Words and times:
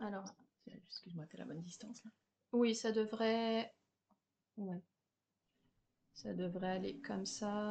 Alors, 0.00 0.24
Excuse-moi, 0.66 1.24
t'es 1.26 1.36
à 1.36 1.40
la 1.40 1.46
bonne 1.46 1.62
distance 1.62 2.02
là. 2.04 2.10
oui, 2.52 2.74
ça 2.74 2.92
devrait... 2.92 3.72
Ouais. 4.56 4.82
Ça 6.14 6.34
devrait 6.34 6.70
aller 6.70 6.98
comme 6.98 7.26
ça. 7.26 7.70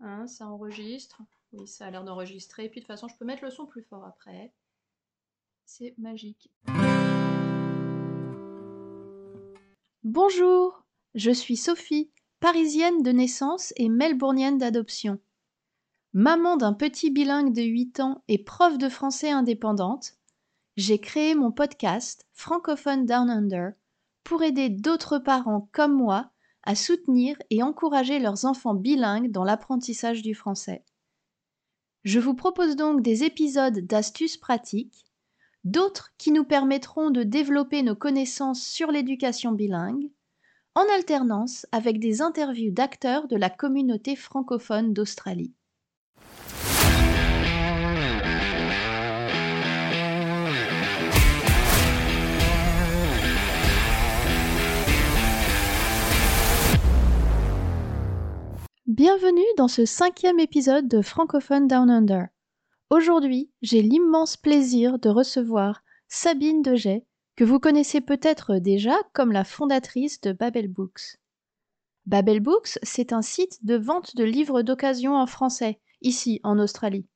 Hein, 0.00 0.26
ça 0.26 0.46
enregistre. 0.46 1.20
Oui, 1.52 1.66
ça 1.66 1.86
a 1.86 1.90
l'air 1.90 2.04
d'enregistrer. 2.04 2.68
Puis 2.68 2.80
de 2.80 2.84
toute 2.84 2.92
façon, 2.92 3.08
je 3.08 3.16
peux 3.16 3.24
mettre 3.24 3.44
le 3.44 3.50
son 3.50 3.66
plus 3.66 3.82
fort 3.82 4.04
après. 4.04 4.52
C'est 5.64 5.94
magique. 5.98 6.50
Bonjour, 10.04 10.84
je 11.14 11.30
suis 11.30 11.56
Sophie, 11.56 12.10
parisienne 12.40 13.02
de 13.02 13.10
naissance 13.10 13.72
et 13.76 13.88
melbournienne 13.88 14.58
d'adoption. 14.58 15.18
Maman 16.20 16.56
d'un 16.56 16.72
petit 16.72 17.12
bilingue 17.12 17.54
de 17.54 17.62
8 17.62 18.00
ans 18.00 18.24
et 18.26 18.38
prof 18.38 18.76
de 18.76 18.88
français 18.88 19.30
indépendante, 19.30 20.14
j'ai 20.76 20.98
créé 20.98 21.36
mon 21.36 21.52
podcast 21.52 22.26
Francophone 22.32 23.06
Down 23.06 23.30
Under 23.30 23.74
pour 24.24 24.42
aider 24.42 24.68
d'autres 24.68 25.20
parents 25.20 25.68
comme 25.70 25.94
moi 25.94 26.32
à 26.64 26.74
soutenir 26.74 27.36
et 27.50 27.62
encourager 27.62 28.18
leurs 28.18 28.46
enfants 28.46 28.74
bilingues 28.74 29.30
dans 29.30 29.44
l'apprentissage 29.44 30.22
du 30.22 30.34
français. 30.34 30.84
Je 32.02 32.18
vous 32.18 32.34
propose 32.34 32.74
donc 32.74 33.00
des 33.00 33.22
épisodes 33.22 33.78
d'astuces 33.78 34.38
pratiques, 34.38 35.04
d'autres 35.62 36.10
qui 36.18 36.32
nous 36.32 36.42
permettront 36.42 37.10
de 37.10 37.22
développer 37.22 37.84
nos 37.84 37.94
connaissances 37.94 38.66
sur 38.66 38.90
l'éducation 38.90 39.52
bilingue, 39.52 40.10
en 40.74 40.82
alternance 40.96 41.64
avec 41.70 42.00
des 42.00 42.22
interviews 42.22 42.72
d'acteurs 42.72 43.28
de 43.28 43.36
la 43.36 43.50
communauté 43.50 44.16
francophone 44.16 44.92
d'Australie. 44.92 45.54
Bienvenue 58.98 59.46
dans 59.56 59.68
ce 59.68 59.84
cinquième 59.84 60.40
épisode 60.40 60.88
de 60.88 61.02
Francophone 61.02 61.68
Down 61.68 61.88
Under. 61.88 62.26
Aujourd'hui, 62.90 63.48
j'ai 63.62 63.80
l'immense 63.80 64.36
plaisir 64.36 64.98
de 64.98 65.08
recevoir 65.08 65.84
Sabine 66.08 66.62
Degey, 66.62 67.06
que 67.36 67.44
vous 67.44 67.60
connaissez 67.60 68.00
peut-être 68.00 68.56
déjà 68.56 68.96
comme 69.12 69.30
la 69.30 69.44
fondatrice 69.44 70.20
de 70.22 70.32
Babel 70.32 70.66
Books. 70.66 71.20
Babel 72.06 72.40
Books, 72.40 72.80
c'est 72.82 73.12
un 73.12 73.22
site 73.22 73.64
de 73.64 73.76
vente 73.76 74.16
de 74.16 74.24
livres 74.24 74.62
d'occasion 74.62 75.14
en 75.14 75.28
français, 75.28 75.78
ici 76.02 76.40
en 76.42 76.58
Australie. 76.58 77.06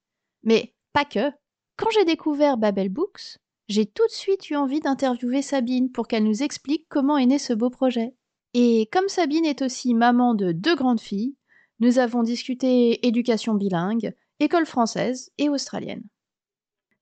Mais 0.44 0.76
pas 0.92 1.04
que. 1.04 1.32
Quand 1.76 1.90
j'ai 1.90 2.04
découvert 2.04 2.58
Babel 2.58 2.90
Books, 2.90 3.38
j'ai 3.66 3.86
tout 3.86 4.06
de 4.06 4.12
suite 4.12 4.50
eu 4.50 4.54
envie 4.54 4.78
d'interviewer 4.78 5.42
Sabine 5.42 5.90
pour 5.90 6.06
qu'elle 6.06 6.22
nous 6.22 6.44
explique 6.44 6.86
comment 6.88 7.18
est 7.18 7.26
né 7.26 7.40
ce 7.40 7.52
beau 7.52 7.70
projet. 7.70 8.14
Et 8.54 8.88
comme 8.92 9.08
Sabine 9.08 9.46
est 9.46 9.62
aussi 9.62 9.94
maman 9.94 10.34
de 10.34 10.52
deux 10.52 10.76
grandes 10.76 11.00
filles, 11.00 11.34
nous 11.82 11.98
avons 11.98 12.22
discuté 12.22 13.08
éducation 13.08 13.54
bilingue, 13.54 14.14
école 14.38 14.66
française 14.66 15.32
et 15.36 15.48
australienne. 15.48 16.04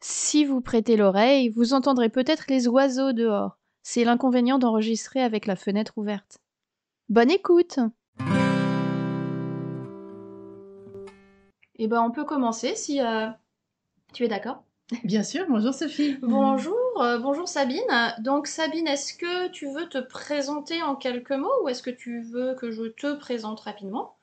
Si 0.00 0.46
vous 0.46 0.62
prêtez 0.62 0.96
l'oreille, 0.96 1.50
vous 1.50 1.74
entendrez 1.74 2.08
peut-être 2.08 2.46
les 2.48 2.66
oiseaux 2.66 3.12
dehors. 3.12 3.58
C'est 3.82 4.04
l'inconvénient 4.04 4.58
d'enregistrer 4.58 5.20
avec 5.20 5.44
la 5.44 5.54
fenêtre 5.54 5.98
ouverte. 5.98 6.38
Bonne 7.10 7.30
écoute 7.30 7.78
Eh 11.76 11.86
ben, 11.86 12.00
on 12.00 12.10
peut 12.10 12.24
commencer 12.24 12.74
si 12.74 13.02
euh, 13.02 13.28
tu 14.14 14.24
es 14.24 14.28
d'accord? 14.28 14.64
Bien 15.04 15.22
sûr, 15.22 15.44
bonjour 15.50 15.74
Sophie. 15.74 16.16
Bonjour, 16.22 16.74
euh, 17.02 17.18
bonjour 17.18 17.46
Sabine. 17.46 18.14
Donc 18.20 18.46
Sabine, 18.46 18.88
est-ce 18.88 19.12
que 19.12 19.48
tu 19.48 19.70
veux 19.70 19.90
te 19.90 19.98
présenter 19.98 20.80
en 20.80 20.96
quelques 20.96 21.32
mots 21.32 21.52
ou 21.62 21.68
est-ce 21.68 21.82
que 21.82 21.90
tu 21.90 22.22
veux 22.22 22.54
que 22.54 22.70
je 22.70 22.84
te 22.84 23.14
présente 23.16 23.60
rapidement? 23.60 24.16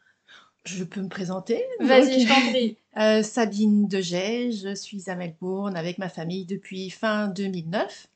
Je 0.67 0.83
peux 0.83 1.01
me 1.01 1.09
présenter 1.09 1.63
Vas-y, 1.79 2.21
je 2.21 2.27
t'en 2.27 2.49
prie. 2.51 2.77
euh, 2.97 3.23
Sabine 3.23 3.87
Degey, 3.87 4.51
je 4.51 4.75
suis 4.75 5.09
à 5.09 5.15
Melbourne 5.15 5.75
avec 5.77 5.97
ma 5.97 6.09
famille 6.09 6.45
depuis 6.45 6.89
fin 6.89 7.27
2009 7.29 8.07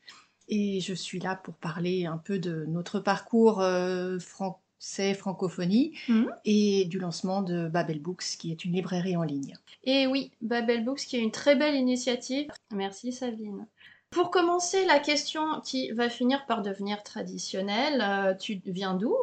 et 0.50 0.80
je 0.82 0.94
suis 0.94 1.20
là 1.20 1.36
pour 1.36 1.54
parler 1.56 2.06
un 2.06 2.18
peu 2.18 2.38
de 2.40 2.66
notre 2.68 3.00
parcours 3.00 3.62
euh, 3.62 4.20
français 4.20 5.14
francophonie 5.14 5.94
Mhm. 6.10 6.30
et 6.46 6.86
du 6.86 7.00
lancement 7.00 7.42
de 7.42 7.68
Babel 7.68 8.00
Books 8.00 8.36
qui 8.40 8.52
est 8.52 8.66
une 8.66 8.74
librairie 8.74 9.16
en 9.16 9.24
ligne. 9.24 9.56
Et 9.84 10.08
oui, 10.08 10.32
Babel 10.42 10.84
Books 10.84 11.00
qui 11.02 11.16
est 11.16 11.22
une 11.22 11.32
très 11.32 11.56
belle 11.56 11.76
initiative. 11.76 12.48
Merci 12.74 13.12
Sabine. 13.14 13.66
Pour 14.10 14.30
commencer, 14.30 14.84
la 14.86 15.00
question 15.00 15.62
qui 15.64 15.92
va 15.92 16.10
finir 16.10 16.46
par 16.46 16.62
devenir 16.64 17.02
traditionnelle, 17.04 18.02
euh, 18.02 18.34
tu 18.34 18.60
viens 18.66 18.94
d'où? 18.94 19.16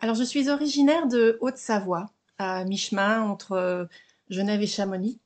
Alors 0.00 0.14
je 0.14 0.22
suis 0.22 0.48
originaire 0.48 1.08
de 1.08 1.38
Haute-Savoie, 1.40 2.10
à 2.42 2.64
mi-chemin 2.64 3.22
entre 3.22 3.52
euh, 3.52 3.84
Genève 4.30 4.60
et 4.62 4.66
Chamonix. 4.66 5.18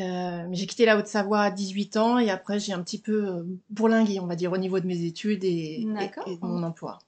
Euh, 0.00 0.46
mais 0.48 0.56
j'ai 0.56 0.66
quitté 0.66 0.86
la 0.86 0.98
Haute-Savoie 0.98 1.40
à 1.42 1.50
18 1.52 1.96
ans 1.98 2.18
et 2.18 2.28
après 2.28 2.58
j'ai 2.58 2.72
un 2.72 2.82
petit 2.82 2.98
peu 3.00 3.28
euh, 3.28 3.42
bourlingué, 3.70 4.18
on 4.18 4.26
va 4.26 4.34
dire, 4.34 4.52
au 4.52 4.56
niveau 4.58 4.80
de 4.80 4.86
mes 4.86 5.04
études 5.04 5.44
et, 5.44 5.80
et- 5.82 5.86
D'accord. 5.86 6.26
et 6.26 6.36
de 6.36 6.44
mon 6.44 6.62
emploi. 6.64 6.98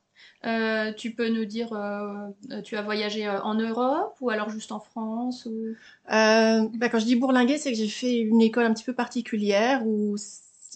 Euh, 0.44 0.92
Tu 0.92 1.12
peux 1.12 1.28
nous 1.28 1.44
dire, 1.46 1.72
euh, 1.72 2.28
tu 2.62 2.76
as 2.76 2.82
voyagé 2.82 3.28
en 3.28 3.54
Europe 3.54 4.16
ou 4.20 4.30
alors 4.30 4.50
juste 4.50 4.70
en 4.70 4.78
France 4.78 5.46
ou... 5.46 5.74
Bah, 6.08 6.88
quand 6.88 7.00
je 7.00 7.06
dis 7.06 7.16
bourlinguer, 7.16 7.58
c'est 7.58 7.72
que 7.72 7.76
j'ai 7.76 7.88
fait 7.88 8.18
une 8.20 8.40
école 8.40 8.64
un 8.66 8.72
petit 8.72 8.84
peu 8.84 8.94
particulière 8.94 9.84
où 9.84 10.16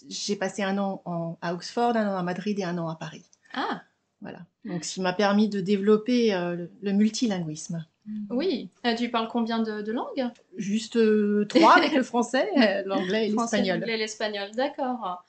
j'ai 0.09 0.35
passé 0.35 0.63
un 0.63 0.77
an 0.79 1.01
en- 1.05 1.37
à 1.41 1.53
Oxford, 1.53 1.95
un 1.95 2.13
an 2.13 2.17
à 2.17 2.23
Madrid 2.23 2.59
et 2.59 2.63
un 2.65 2.77
an 2.77 2.89
à 2.89 2.95
Paris. 2.95 3.23
Ah, 3.53 3.83
Voilà. 4.19 4.39
Donc, 4.65 4.83
ce 4.83 4.95
qui 4.95 5.01
m'a 5.01 5.13
permis 5.13 5.47
de 5.47 5.61
développer 5.61 6.31
le, 6.33 6.69
le 6.81 6.91
multilinguisme. 6.91 7.85
Oui. 8.29 8.69
Euh, 8.85 8.95
tu 8.95 9.09
parles 9.09 9.27
combien 9.27 9.59
de, 9.59 9.81
de 9.81 9.91
langues? 9.91 10.29
Juste 10.57 10.97
euh, 10.97 11.45
trois 11.47 11.77
avec 11.77 11.93
le 11.93 12.03
français, 12.03 12.49
euh, 12.57 12.83
l'anglais 12.85 13.27
et 13.27 13.31
l'espagnol. 13.31 13.79
l'anglais 13.79 13.93
et 13.93 13.97
l'espagnol, 13.97 14.51
d'accord. 14.55 15.23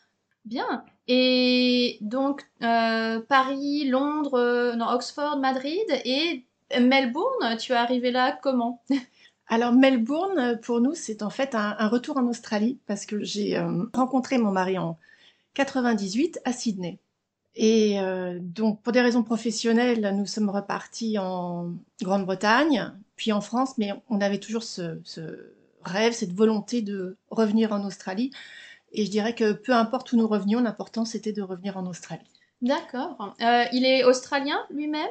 Bien. 0.44 0.84
Et 1.08 1.98
donc, 2.00 2.42
Paris, 2.60 3.88
Londres, 3.88 4.74
non, 4.76 4.88
Oxford, 4.88 5.38
Madrid 5.38 5.86
et 6.04 6.44
Melbourne, 6.80 7.56
tu 7.58 7.72
es 7.72 7.76
arrivé 7.76 8.10
là 8.10 8.38
comment? 8.42 8.82
Alors 9.48 9.72
Melbourne, 9.72 10.58
pour 10.62 10.80
nous, 10.80 10.94
c'est 10.94 11.22
en 11.22 11.30
fait 11.30 11.54
un, 11.54 11.76
un 11.78 11.88
retour 11.88 12.16
en 12.16 12.26
Australie 12.26 12.78
parce 12.86 13.04
que 13.06 13.22
j'ai 13.22 13.60
rencontré 13.92 14.38
mon 14.38 14.50
mari 14.50 14.78
en 14.78 14.98
98 15.54 16.40
à 16.44 16.52
Sydney. 16.52 16.98
Et 17.54 18.00
euh, 18.00 18.38
donc, 18.40 18.80
pour 18.82 18.92
des 18.92 19.00
raisons 19.02 19.22
professionnelles, 19.22 20.14
nous 20.16 20.26
sommes 20.26 20.48
repartis 20.48 21.18
en 21.18 21.72
Grande-Bretagne, 22.00 22.92
puis 23.16 23.32
en 23.32 23.40
France, 23.40 23.76
mais 23.78 23.92
on 24.08 24.20
avait 24.20 24.38
toujours 24.38 24.62
ce, 24.62 25.00
ce 25.04 25.52
rêve, 25.84 26.12
cette 26.12 26.32
volonté 26.32 26.80
de 26.80 27.16
revenir 27.30 27.72
en 27.72 27.84
Australie. 27.84 28.30
Et 28.92 29.04
je 29.04 29.10
dirais 29.10 29.34
que 29.34 29.52
peu 29.52 29.72
importe 29.72 30.12
où 30.12 30.16
nous 30.16 30.26
revenions, 30.28 30.60
l'important 30.60 31.04
c'était 31.04 31.32
de 31.32 31.42
revenir 31.42 31.76
en 31.76 31.86
Australie. 31.86 32.24
D'accord. 32.60 33.34
Euh, 33.40 33.64
il 33.72 33.84
est 33.84 34.04
australien 34.04 34.58
lui-même? 34.70 35.08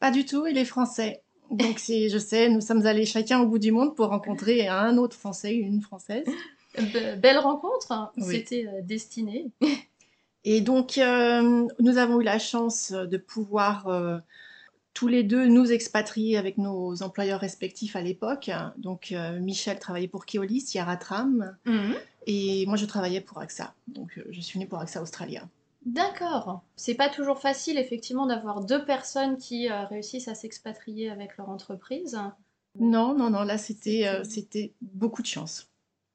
Pas 0.00 0.10
du 0.10 0.24
tout, 0.24 0.46
il 0.46 0.56
est 0.56 0.64
français. 0.64 1.22
Donc 1.50 1.78
c'est, 1.78 2.08
je 2.08 2.18
sais, 2.18 2.48
nous 2.48 2.60
sommes 2.60 2.86
allés 2.86 3.06
chacun 3.06 3.40
au 3.40 3.46
bout 3.46 3.58
du 3.58 3.70
monde 3.70 3.94
pour 3.94 4.06
rencontrer 4.08 4.66
un 4.66 4.96
autre 4.96 5.16
Français, 5.16 5.54
une 5.54 5.80
Française. 5.80 6.26
Be- 6.76 7.20
Belle 7.20 7.38
rencontre, 7.38 7.92
hein. 7.92 8.10
Oui. 8.16 8.36
c'était 8.36 8.66
euh, 8.66 8.80
destiné. 8.82 9.52
Et 10.44 10.60
donc, 10.60 10.98
euh, 10.98 11.66
nous 11.80 11.98
avons 11.98 12.20
eu 12.20 12.24
la 12.24 12.38
chance 12.38 12.92
de 12.92 13.16
pouvoir 13.16 13.88
euh, 13.88 14.18
tous 14.92 15.08
les 15.08 15.22
deux 15.22 15.46
nous 15.46 15.72
expatrier 15.72 16.36
avec 16.36 16.58
nos 16.58 17.02
employeurs 17.02 17.40
respectifs 17.40 17.96
à 17.96 18.02
l'époque. 18.02 18.50
Donc, 18.76 19.12
euh, 19.12 19.40
Michel 19.40 19.78
travaillait 19.78 20.08
pour 20.08 20.26
Keolis, 20.26 20.72
Yara 20.74 20.96
Tram, 20.96 21.56
Mhm. 21.64 21.94
et 22.26 22.66
moi 22.66 22.76
je 22.76 22.84
travaillais 22.86 23.20
pour 23.20 23.38
AXA. 23.38 23.74
Donc, 23.88 24.20
je 24.30 24.40
suis 24.40 24.58
née 24.58 24.66
pour 24.66 24.78
AXA 24.80 25.00
Australia. 25.02 25.48
D'accord. 25.86 26.62
C'est 26.76 26.94
pas 26.94 27.08
toujours 27.10 27.40
facile, 27.40 27.78
effectivement, 27.78 28.26
d'avoir 28.26 28.64
deux 28.64 28.84
personnes 28.84 29.36
qui 29.36 29.68
réussissent 29.68 30.28
à 30.28 30.34
s'expatrier 30.34 31.10
avec 31.10 31.36
leur 31.36 31.50
entreprise. 31.50 32.18
Non, 32.78 33.14
non, 33.14 33.28
non, 33.30 33.42
là 33.42 33.58
c'était 33.58 34.08
c'était 34.24 34.72
beaucoup 34.80 35.20
de 35.22 35.26
chance. 35.26 35.68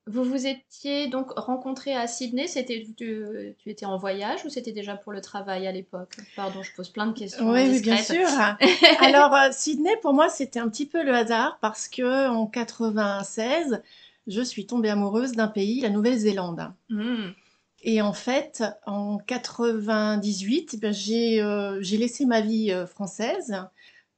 Vous 0.07 0.23
vous 0.23 0.47
étiez 0.47 1.07
donc 1.07 1.31
rencontrés 1.37 1.95
à 1.95 2.07
Sydney, 2.07 2.47
c'était 2.47 2.83
tu, 2.97 3.55
tu 3.59 3.69
étais 3.69 3.85
en 3.85 3.97
voyage 3.97 4.43
ou 4.43 4.49
c'était 4.49 4.71
déjà 4.71 4.95
pour 4.95 5.11
le 5.11 5.21
travail 5.21 5.67
à 5.67 5.71
l'époque? 5.71 6.15
Pardon, 6.35 6.63
je 6.63 6.73
pose 6.75 6.89
plein 6.89 7.05
de 7.05 7.13
questions 7.13 7.51
Oui, 7.51 7.69
oui, 7.69 7.81
bien 7.81 7.97
sûr. 7.97 8.27
Alors, 9.01 9.33
euh, 9.35 9.49
Sydney, 9.51 9.95
pour 10.01 10.13
moi, 10.13 10.29
c'était 10.29 10.59
un 10.59 10.69
petit 10.69 10.87
peu 10.87 11.03
le 11.03 11.13
hasard 11.13 11.59
parce 11.61 11.87
que 11.87 12.27
en 12.27 12.47
96, 12.47 13.83
je 14.25 14.41
suis 14.41 14.65
tombée 14.65 14.89
amoureuse 14.89 15.33
d'un 15.33 15.47
pays, 15.47 15.81
la 15.81 15.89
Nouvelle-Zélande. 15.89 16.71
Hmm. 16.89 17.29
Et 17.81 18.01
en 18.01 18.13
fait, 18.13 18.63
en 18.85 19.19
98, 19.19 20.71
eh 20.73 20.77
ben, 20.77 20.93
j'ai 20.93 21.41
euh, 21.41 21.81
j'ai 21.81 21.97
laissé 21.97 22.25
ma 22.25 22.41
vie 22.41 22.71
euh, 22.71 22.85
française 22.85 23.63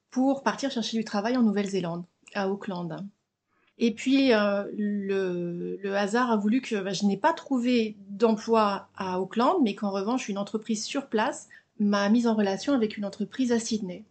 pour 0.09 0.43
partir 0.43 0.71
chercher 0.71 0.97
du 0.97 1.03
travail 1.03 1.37
en 1.37 1.43
Nouvelle-Zélande, 1.43 2.03
à 2.33 2.49
Auckland. 2.49 3.05
Et 3.83 3.95
puis, 3.95 4.31
euh, 4.31 4.63
le, 4.77 5.77
le 5.81 5.97
hasard 5.97 6.29
a 6.29 6.37
voulu 6.37 6.61
que 6.61 6.75
ben, 6.75 6.93
je 6.93 7.05
n'ai 7.05 7.17
pas 7.17 7.33
trouvé 7.33 7.97
d'emploi 8.09 8.87
à 8.95 9.19
Auckland, 9.19 9.57
mais 9.63 9.73
qu'en 9.73 9.89
revanche, 9.89 10.29
une 10.29 10.37
entreprise 10.37 10.85
sur 10.85 11.07
place 11.07 11.49
m'a 11.79 12.07
mise 12.09 12.27
en 12.27 12.35
relation 12.35 12.73
avec 12.73 12.95
une 12.95 13.05
entreprise 13.05 13.51
à 13.51 13.59
Sydney. 13.59 14.03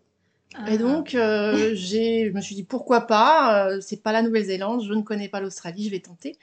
Ah. 0.55 0.69
Et 0.73 0.77
donc, 0.77 1.15
euh, 1.15 1.53
je 1.77 2.33
me 2.33 2.41
suis 2.41 2.57
dit 2.57 2.65
pourquoi 2.65 3.03
pas, 3.03 3.69
euh, 3.69 3.81
c'est 3.81 4.03
pas 4.03 4.11
la 4.11 4.23
Nouvelle-Zélande, 4.23 4.83
je 4.83 4.93
ne 4.93 5.03
connais 5.03 5.29
pas 5.29 5.41
l'Australie, 5.41 5.85
je 5.85 5.91
vais 5.91 6.01
tenter. 6.01 6.37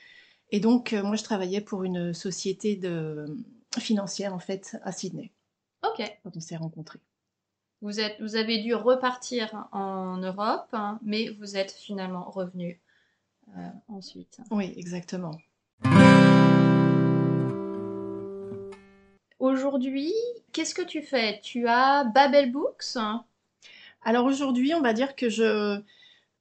Et 0.51 0.62
donc, 0.62 0.94
euh, 0.94 1.03
moi, 1.03 1.18
je 1.18 1.24
travaillais 1.24 1.59
pour 1.59 1.83
une 1.83 2.13
société 2.13 2.77
de, 2.77 3.25
financière, 3.77 4.33
en 4.33 4.39
fait, 4.39 4.77
à 4.83 4.94
Sydney, 4.94 5.33
Ok. 5.85 6.01
quand 6.24 6.31
on 6.33 6.39
s'est 6.39 6.56
rencontrés. 6.56 7.00
Vous, 7.81 8.00
êtes, 8.00 8.15
vous 8.21 8.38
avez 8.38 8.63
dû 8.63 8.74
repartir 8.74 9.68
en 9.74 10.18
Europe, 10.18 10.69
hein, 10.71 10.97
mais 11.03 11.29
vous 11.41 11.57
êtes 11.57 11.74
finalement 11.74 12.24
revenu 12.31 12.79
ensuite. 13.88 14.40
Oui, 14.52 14.74
exactement. 14.78 15.38
Aujourd'hui, 19.40 20.14
qu'est-ce 20.52 20.74
que 20.74 20.82
tu 20.82 21.02
fais? 21.02 21.40
Tu 21.42 21.68
as 21.68 22.04
Babel 22.04 22.52
Books? 22.52 22.98
Alors 24.02 24.26
aujourd'hui, 24.26 24.74
on 24.74 24.82
va 24.82 24.94
dire 24.94 25.16
que 25.16 25.30
je 25.30 25.82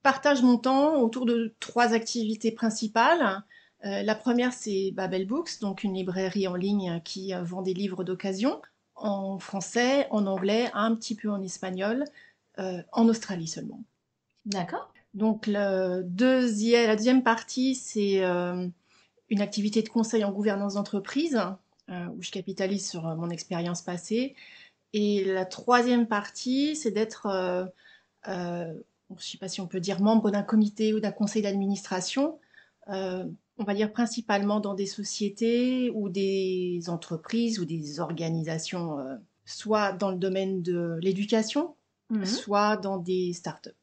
partage 0.01 0.41
mon 0.41 0.57
temps 0.57 1.01
autour 1.01 1.25
de 1.25 1.53
trois 1.59 1.93
activités 1.93 2.51
principales. 2.51 3.43
Euh, 3.85 4.01
la 4.01 4.15
première, 4.15 4.53
c'est 4.53 4.91
Babel 4.91 5.27
Books, 5.27 5.59
donc 5.61 5.83
une 5.83 5.93
librairie 5.93 6.47
en 6.47 6.55
ligne 6.55 7.01
qui 7.03 7.33
euh, 7.33 7.43
vend 7.43 7.61
des 7.61 7.73
livres 7.73 8.03
d'occasion 8.03 8.61
en 8.95 9.37
français, 9.37 10.07
en 10.09 10.25
anglais, 10.25 10.71
un 10.73 10.95
petit 10.95 11.13
peu 11.13 11.29
en 11.29 11.41
espagnol, 11.41 12.03
euh, 12.57 12.81
en 12.91 13.07
Australie 13.07 13.47
seulement. 13.47 13.83
D'accord. 14.45 14.91
Donc 15.17 15.47
le 15.47 16.03
deuxième, 16.03 16.85
la 16.87 16.95
deuxième 16.95 17.23
partie, 17.23 17.73
c'est 17.73 18.23
euh, 18.23 18.67
une 19.29 19.41
activité 19.41 19.81
de 19.81 19.89
conseil 19.89 20.23
en 20.23 20.31
gouvernance 20.31 20.75
d'entreprise, 20.75 21.41
euh, 21.89 22.05
où 22.15 22.21
je 22.21 22.29
capitalise 22.29 22.87
sur 22.87 23.07
euh, 23.07 23.15
mon 23.15 23.31
expérience 23.31 23.81
passée. 23.81 24.35
Et 24.93 25.25
la 25.25 25.45
troisième 25.45 26.05
partie, 26.07 26.75
c'est 26.75 26.91
d'être, 26.91 27.25
euh, 27.25 27.65
je 28.27 29.13
ne 29.13 29.19
sais 29.19 29.39
pas 29.39 29.47
si 29.47 29.59
on 29.59 29.65
peut 29.67 29.79
dire 29.79 30.01
membre 30.01 30.29
d'un 30.29 30.43
comité 30.43 30.93
ou 30.93 30.99
d'un 30.99 31.11
conseil 31.11 31.41
d'administration, 31.41 32.39
on 32.87 33.63
va 33.63 33.73
dire 33.73 33.91
principalement 33.91 34.59
dans 34.59 34.75
des 34.75 34.85
sociétés 34.85 35.89
ou 35.89 36.09
des 36.09 36.83
entreprises 36.87 37.59
ou 37.59 37.65
des 37.65 37.99
organisations, 37.99 38.97
soit 39.45 39.93
dans 39.93 40.11
le 40.11 40.17
domaine 40.17 40.61
de 40.61 40.99
l'éducation, 41.01 41.75
Mhm. 42.09 42.25
soit 42.25 42.77
dans 42.77 42.97
des 42.97 43.33
startups. 43.33 43.75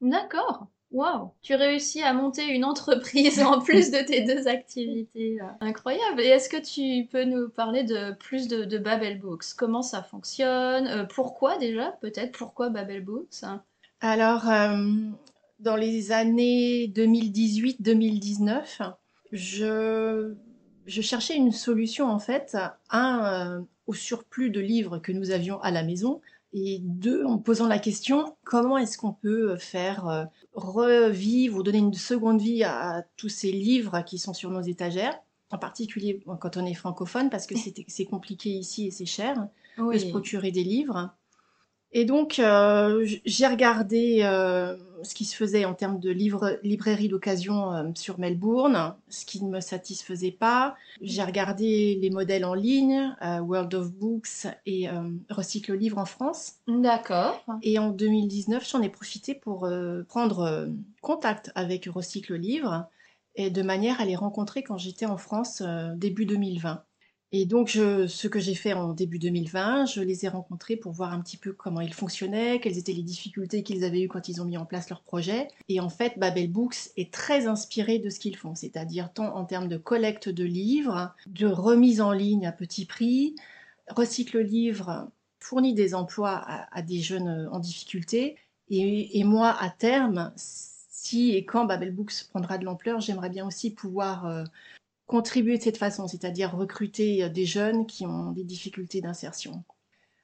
D'accord. 0.00 0.66
Waouh. 0.90 1.30
Tu 1.42 1.54
réussis 1.54 2.02
à 2.02 2.14
monter 2.14 2.46
une 2.46 2.64
entreprise 2.64 3.42
en 3.42 3.60
plus 3.60 3.90
de 3.90 3.98
tes 3.98 4.22
deux 4.22 4.48
activités. 4.48 5.38
Incroyable. 5.60 6.22
Et 6.22 6.28
est-ce 6.28 6.48
que 6.48 6.56
tu 6.56 7.06
peux 7.08 7.24
nous 7.24 7.50
parler 7.50 7.84
de 7.84 8.14
plus 8.14 8.48
de, 8.48 8.78
Babel 8.78 9.18
Books? 9.18 9.54
Comment 9.56 9.82
ça 9.82 10.02
fonctionne? 10.02 10.86
Euh, 10.86 11.04
Pourquoi 11.04 11.58
déjà? 11.58 11.92
Peut-être 12.00 12.32
pourquoi 12.36 12.70
Babel 12.70 13.04
Books? 13.04 13.44
Alors, 14.00 14.48
euh, 14.48 14.94
dans 15.60 15.76
les 15.76 16.12
années 16.12 16.90
2018-2019, 16.94 18.92
je, 19.32 20.34
cherchais 20.86 21.36
une 21.36 21.52
solution 21.52 22.06
en 22.06 22.18
fait, 22.18 22.56
un, 22.90 23.58
euh, 23.58 23.60
au 23.86 23.94
surplus 23.94 24.50
de 24.50 24.60
livres 24.60 24.98
que 24.98 25.12
nous 25.12 25.32
avions 25.32 25.60
à 25.60 25.70
la 25.70 25.82
maison, 25.82 26.20
et 26.52 26.78
deux, 26.80 27.24
en 27.24 27.38
posant 27.38 27.68
la 27.68 27.78
question, 27.78 28.36
comment 28.44 28.78
est-ce 28.78 28.96
qu'on 28.96 29.12
peut 29.12 29.56
faire 29.56 30.08
euh, 30.08 30.24
revivre 30.54 31.58
ou 31.58 31.62
donner 31.62 31.78
une 31.78 31.94
seconde 31.94 32.40
vie 32.40 32.64
à, 32.64 33.04
tous 33.16 33.28
ces 33.28 33.52
livres 33.52 34.02
qui 34.02 34.18
sont 34.18 34.32
sur 34.32 34.50
nos 34.50 34.62
étagères, 34.62 35.18
en 35.50 35.58
particulier 35.58 36.22
quand 36.40 36.56
on 36.56 36.64
est 36.64 36.74
francophone, 36.74 37.30
parce 37.30 37.46
que 37.46 37.54
c'est 37.58 37.74
c'est 37.86 38.06
compliqué 38.06 38.50
ici 38.50 38.86
et 38.86 38.90
c'est 38.90 39.06
cher 39.06 39.48
de 39.78 39.98
se 39.98 40.06
procurer 40.06 40.50
des 40.50 40.64
livres. 40.64 41.10
Et 41.92 42.04
donc, 42.04 42.38
euh, 42.38 43.06
j'ai 43.24 43.46
regardé 43.46 44.20
euh, 44.22 44.76
ce 45.02 45.14
qui 45.14 45.24
se 45.24 45.34
faisait 45.34 45.64
en 45.64 45.72
termes 45.72 45.98
de 45.98 46.10
livres, 46.10 46.58
librairie 46.62 47.08
d'occasion 47.08 47.72
euh, 47.72 47.84
sur 47.94 48.18
Melbourne, 48.18 48.94
ce 49.08 49.24
qui 49.24 49.42
ne 49.42 49.48
me 49.48 49.60
satisfaisait 49.60 50.30
pas. 50.30 50.76
J'ai 51.00 51.22
regardé 51.22 51.98
les 52.00 52.10
modèles 52.10 52.44
en 52.44 52.54
ligne, 52.54 53.16
World 53.22 53.74
of 53.74 53.92
Books 53.92 54.46
et 54.66 54.88
Recycle 55.30 55.74
Livre 55.74 55.98
en 55.98 56.04
France. 56.04 56.56
D'accord. 56.66 57.42
Et 57.62 57.78
en 57.78 57.90
2019, 57.90 58.68
j'en 58.68 58.82
ai 58.82 58.88
profité 58.90 59.34
pour 59.34 59.68
prendre 60.08 60.68
contact 61.00 61.52
avec 61.54 61.86
Recycle 61.86 62.34
Livre 62.34 62.86
et 63.34 63.50
de 63.50 63.62
manière 63.62 64.00
à 64.00 64.04
les 64.04 64.16
rencontrer 64.16 64.62
quand 64.62 64.78
j'étais 64.78 65.06
en 65.06 65.16
France 65.16 65.62
début 65.96 66.26
2020. 66.26 66.82
Et 67.30 67.44
donc, 67.44 67.68
ce 67.70 68.26
que 68.26 68.40
j'ai 68.40 68.54
fait 68.54 68.72
en 68.72 68.94
début 68.94 69.18
2020, 69.18 69.84
je 69.84 70.00
les 70.00 70.24
ai 70.24 70.28
rencontrés 70.28 70.76
pour 70.76 70.92
voir 70.92 71.12
un 71.12 71.20
petit 71.20 71.36
peu 71.36 71.52
comment 71.52 71.82
ils 71.82 71.92
fonctionnaient, 71.92 72.58
quelles 72.58 72.78
étaient 72.78 72.94
les 72.94 73.02
difficultés 73.02 73.62
qu'ils 73.62 73.84
avaient 73.84 74.00
eues 74.00 74.08
quand 74.08 74.30
ils 74.30 74.40
ont 74.40 74.46
mis 74.46 74.56
en 74.56 74.64
place 74.64 74.88
leur 74.88 75.02
projet. 75.02 75.48
Et 75.68 75.78
en 75.80 75.90
fait, 75.90 76.18
Babel 76.18 76.50
Books 76.50 76.90
est 76.96 77.12
très 77.12 77.46
inspiré 77.46 77.98
de 77.98 78.08
ce 78.08 78.18
qu'ils 78.18 78.36
font, 78.36 78.54
c'est-à-dire 78.54 79.12
tant 79.12 79.36
en 79.36 79.44
termes 79.44 79.68
de 79.68 79.76
collecte 79.76 80.30
de 80.30 80.44
livres, 80.44 81.14
de 81.26 81.46
remise 81.46 82.00
en 82.00 82.12
ligne 82.12 82.46
à 82.46 82.52
petit 82.52 82.86
prix. 82.86 83.34
Recycle 83.88 84.40
Livre 84.40 85.10
fournit 85.38 85.74
des 85.74 85.94
emplois 85.94 86.42
à, 86.72 86.80
des 86.80 87.00
jeunes 87.00 87.28
euh, 87.28 87.50
en 87.50 87.58
difficulté. 87.58 88.36
Et, 88.70 89.18
et 89.18 89.24
moi, 89.24 89.54
à 89.60 89.68
terme, 89.68 90.32
si 90.36 91.34
et 91.36 91.44
quand 91.44 91.64
Babel 91.66 91.92
Books 91.92 92.24
prendra 92.30 92.58
de 92.58 92.64
l'ampleur, 92.64 93.00
j'aimerais 93.00 93.30
bien 93.30 93.46
aussi 93.46 93.70
pouvoir 93.70 94.26
euh, 94.26 94.44
contribuer 95.08 95.56
de 95.58 95.62
cette 95.62 95.78
façon, 95.78 96.06
c'est-à-dire 96.06 96.54
recruter 96.54 97.24
euh, 97.24 97.28
des 97.28 97.46
jeunes 97.46 97.86
qui 97.86 98.06
ont 98.06 98.30
des 98.30 98.44
difficultés 98.44 99.00
d'insertion. 99.00 99.64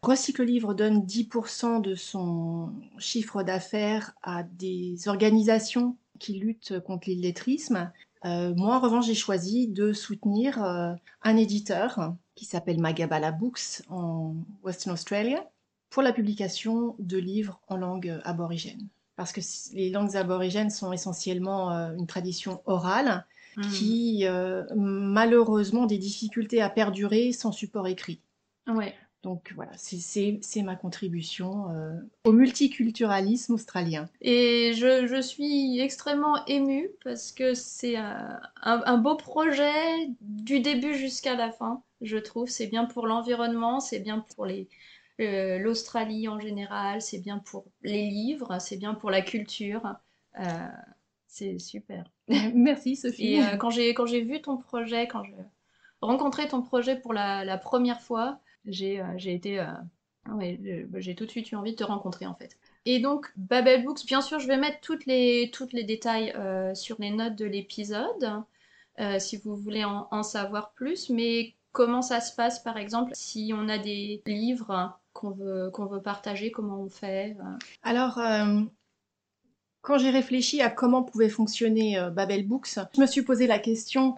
Recycle 0.03 0.45
Livre 0.45 0.75
donne 0.75 1.01
10% 1.01 1.81
de 1.81 1.95
son 1.95 2.71
chiffre 2.99 3.43
d'affaires 3.43 4.13
à 4.23 4.43
des 4.43 5.09
organisations 5.09 5.97
qui 6.21 6.35
luttent 6.35 6.79
contre 6.81 7.09
l'illettrisme. 7.09 7.91
Euh, 8.27 8.55
moi, 8.55 8.77
en 8.77 8.81
revanche, 8.81 9.07
j'ai 9.07 9.15
choisi 9.15 9.67
de 9.67 9.95
soutenir 9.95 10.63
euh, 10.63 10.93
un 11.23 11.37
éditeur 11.39 12.15
qui 12.35 12.45
s'appelle 12.45 12.79
Magabala 12.79 13.33
Books 13.33 13.83
en 13.89 14.35
Western 14.63 14.93
Australia 14.93 15.49
pour 15.89 16.03
la 16.03 16.13
publication 16.13 16.95
de 16.99 17.17
livres 17.17 17.61
en 17.69 17.79
langue 17.79 18.21
aborigène. 18.25 18.89
Parce 19.17 19.33
que 19.33 19.41
les 19.73 19.89
langues 19.89 20.17
aborigènes 20.17 20.71
sont 20.71 20.93
essentiellement 20.93 21.71
une 21.71 22.07
tradition 22.07 22.61
orale 22.67 23.25
Hmm. 23.57 23.63
qui 23.63 24.27
euh, 24.27 24.65
malheureusement 24.75 25.83
ont 25.83 25.87
des 25.87 25.99
difficultés 25.99 26.61
à 26.61 26.69
perdurer 26.69 27.33
sans 27.33 27.53
support 27.53 27.87
écrit. 27.87 28.21
Ouais. 28.67 28.95
Donc 29.23 29.53
voilà, 29.55 29.73
c'est- 29.77 30.39
ma 30.63 30.77
contribution 30.77 31.71
euh, 31.71 31.95
au 32.25 32.33
multiculturalisme 32.33 33.55
australien. 33.55 34.07
Et 34.21 34.73
je, 34.75 35.07
je 35.07 35.23
suis 35.23 35.81
extrêmement 35.81 36.45
émue 36.47 36.91
parce 37.03 37.33
que 37.33 37.55
c'est 37.55 37.97
un, 37.97 38.39
un- 38.63 38.83
un 38.85 38.99
beau 38.99 39.15
projet 39.15 39.73
du 40.21 40.61
début 40.61 40.95
jusqu'à 40.95 41.37
la 41.37 41.51
fin, 41.51 41.83
je 42.03 42.19
trouve. 42.19 42.49
C'est 42.49 42.67
bien 42.67 42.85
pour 42.85 43.07
l'environnement, 43.07 43.81
c'est 43.81 44.01
bien 44.01 44.25
pour 44.35 44.47
euh, 44.47 45.59
l'Australie 45.59 46.29
en 46.29 46.39
général, 46.39 47.01
c'est 47.01 47.19
bien 47.21 47.39
pour 47.39 47.65
les 47.83 48.11
livres, 48.11 48.59
c'est 48.61 48.77
bien 48.77 48.93
pour 48.93 49.11
la 49.11 49.23
culture. 49.23 49.95
Euh, 50.39 50.67
c'est 51.35 51.59
super. 51.59 52.05
Merci 52.55 52.95
Sophie. 52.95 53.35
Et 53.35 53.43
euh, 53.43 53.57
quand 53.57 53.71
j'ai 53.71 53.93
quand 53.93 54.07
j'ai 54.07 54.21
vu 54.23 54.41
ton 54.41 54.57
projet, 54.57 55.09
quand 55.09 55.25
j'ai 55.25 55.35
rencontré 56.01 56.47
ton 56.47 56.63
projet 56.63 56.97
pour 56.97 57.13
la, 57.13 57.45
la 57.45 57.59
première 57.59 58.01
fois, 58.01 58.39
j'ai 58.67 59.01
euh, 59.01 59.05
j'ai 59.17 59.35
été 59.35 59.59
euh, 59.59 59.67
ouais, 60.33 60.61
j'ai- 60.99 61.15
tout 61.17 61.27
de 61.27 61.31
suite 61.31 61.51
eu 61.51 61.57
envie 61.57 61.73
de 61.73 61.77
te 61.77 61.85
rencontrer 61.85 62.27
en 62.27 62.35
fait. 62.35 62.57
Et 62.87 63.01
donc 63.01 63.33
Babel 63.37 63.85
Books, 63.85 64.07
bien 64.07 64.21
sûr, 64.21 64.39
je 64.39 64.47
vais 64.47 64.57
mettre 64.59 64.81
toutes 64.81 65.07
les 65.07 65.51
toutes 65.53 65.73
les 65.73 65.85
détails 65.85 66.33
sur 66.75 66.97
les 67.01 67.11
notes 67.11 67.35
de 67.37 67.47
l'épisode 67.47 68.43
si 69.19 69.37
vous 69.39 69.57
voulez 69.57 69.85
en, 69.85 70.07
en 70.13 70.23
savoir 70.23 70.71
plus. 70.73 71.11
Mais 71.11 71.55
comment 71.73 72.03
ça 72.03 72.21
se 72.21 72.33
passe 72.37 72.61
par 72.63 72.77
exemple 72.77 73.11
si 73.15 73.53
on 73.57 73.69
a 73.69 73.79
des 73.79 74.23
livres 74.27 74.97
qu'on 75.13 75.31
veut 75.31 75.71
qu'on 75.73 75.87
veut 75.87 76.03
partager, 76.03 76.51
comment 76.53 76.81
on 76.81 76.89
fait 76.89 77.37
Alors, 77.83 78.19
quand 79.85 79.99
j'ai 79.99 80.11
réfléchi 80.11 80.63
à 80.63 80.71
comment 80.71 81.03
pouvait 81.03 81.29
fonctionner 81.29 81.99
euh, 81.99 82.11
Babel 82.11 82.49
Books, 82.49 82.79
je 82.95 83.01
me 83.01 83.07
suis 83.07 83.23
posé 83.23 83.47
la 83.47 83.59
question 83.59 84.17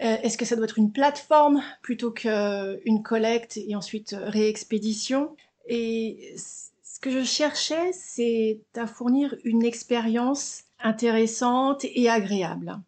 euh, 0.00 0.16
est-ce 0.22 0.36
que 0.36 0.44
ça 0.44 0.56
doit 0.56 0.64
être 0.64 0.78
une 0.78 0.90
plateforme 0.90 1.62
plutôt 1.82 2.10
qu'une 2.10 3.02
collecte 3.04 3.58
et 3.58 3.76
ensuite 3.76 4.14
euh, 4.14 4.28
réexpédition? 4.28 5.36
Et 5.68 6.34
ce 6.36 6.98
que 6.98 7.10
je 7.10 7.22
cherchais, 7.22 7.92
c'est 7.92 8.60
à 8.74 8.88
fournir 8.88 9.36
une 9.44 9.64
expérience 9.64 10.64
intéressante 10.82 11.84
et 11.84 12.08
agréable. 12.08 12.80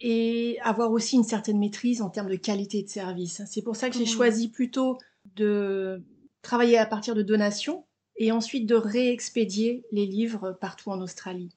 Et 0.00 0.58
avoir 0.62 0.90
aussi 0.90 1.16
une 1.16 1.24
certaine 1.24 1.58
maîtrise 1.58 2.02
en 2.02 2.10
termes 2.10 2.28
de 2.28 2.36
qualité 2.36 2.82
de 2.82 2.88
service. 2.88 3.40
C'est 3.46 3.62
pour 3.62 3.76
ça 3.76 3.88
que 3.88 3.94
j'ai 3.96 4.04
Mhm. 4.04 4.10
choisi 4.10 4.48
plutôt 4.48 4.98
de 5.36 6.02
travailler 6.42 6.76
à 6.76 6.84
partir 6.84 7.14
de 7.14 7.22
donations 7.22 7.84
et 8.16 8.32
ensuite 8.32 8.66
de 8.66 8.74
réexpédier 8.74 9.84
les 9.92 10.06
livres 10.06 10.56
partout 10.60 10.90
en 10.90 11.00
Australie. 11.00 11.54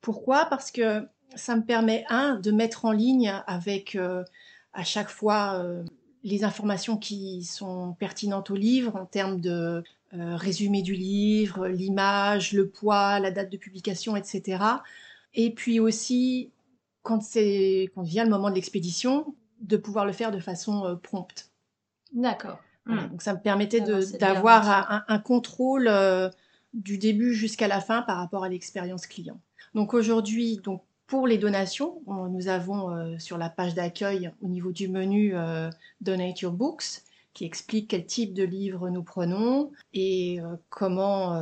Pourquoi? 0.00 0.46
Parce 0.46 0.70
que 0.70 1.06
ça 1.36 1.56
me 1.56 1.64
permet, 1.64 2.04
un, 2.08 2.36
de 2.36 2.50
mettre 2.50 2.84
en 2.84 2.92
ligne 2.92 3.32
avec 3.46 3.94
euh, 3.94 4.24
à 4.72 4.84
chaque 4.84 5.08
fois 5.08 5.62
euh, 5.62 5.84
les 6.24 6.44
informations 6.44 6.96
qui 6.96 7.44
sont 7.44 7.94
pertinentes 7.98 8.50
au 8.50 8.56
livre 8.56 8.96
en 8.96 9.06
termes 9.06 9.40
de 9.40 9.82
euh, 10.12 10.36
résumé 10.36 10.82
du 10.82 10.94
livre, 10.94 11.68
l'image, 11.68 12.52
le 12.52 12.68
poids, 12.68 13.20
la 13.20 13.30
date 13.30 13.50
de 13.50 13.56
publication, 13.56 14.16
etc. 14.16 14.64
Et 15.34 15.54
puis 15.54 15.78
aussi, 15.78 16.50
quand, 17.02 17.20
quand 17.20 18.02
vient 18.02 18.24
le 18.24 18.30
moment 18.30 18.50
de 18.50 18.56
l'expédition, 18.56 19.34
de 19.60 19.76
pouvoir 19.76 20.06
le 20.06 20.12
faire 20.12 20.32
de 20.32 20.40
façon 20.40 20.98
prompte. 21.02 21.50
D'accord. 22.12 22.58
Hmm. 22.86 23.08
Donc 23.08 23.22
ça 23.22 23.34
me 23.34 23.40
permettait 23.40 23.80
d'avoir 24.18 25.04
un, 25.08 25.18
contrôle 25.18 25.88
euh, 25.88 26.30
du 26.72 26.98
début 26.98 27.34
jusqu'à 27.34 27.68
la 27.68 27.80
fin 27.80 28.02
par 28.02 28.16
rapport 28.16 28.44
à 28.44 28.48
l'expérience 28.48 29.06
client. 29.06 29.40
Donc 29.74 29.94
aujourd'hui, 29.94 30.58
donc 30.58 30.82
pour 31.06 31.26
les 31.26 31.38
donations, 31.38 32.02
nous 32.06 32.48
avons 32.48 32.90
euh, 32.90 33.18
sur 33.18 33.36
la 33.36 33.50
page 33.50 33.74
d'accueil 33.74 34.30
au 34.42 34.48
niveau 34.48 34.72
du 34.72 34.88
menu 34.88 35.34
Donate 36.00 36.40
Your 36.40 36.52
Books 36.52 37.02
qui 37.32 37.44
explique 37.44 37.88
quel 37.88 38.06
type 38.06 38.34
de 38.34 38.42
livre 38.42 38.90
nous 38.90 39.04
prenons 39.04 39.70
et 39.94 40.40
comment 40.68 41.40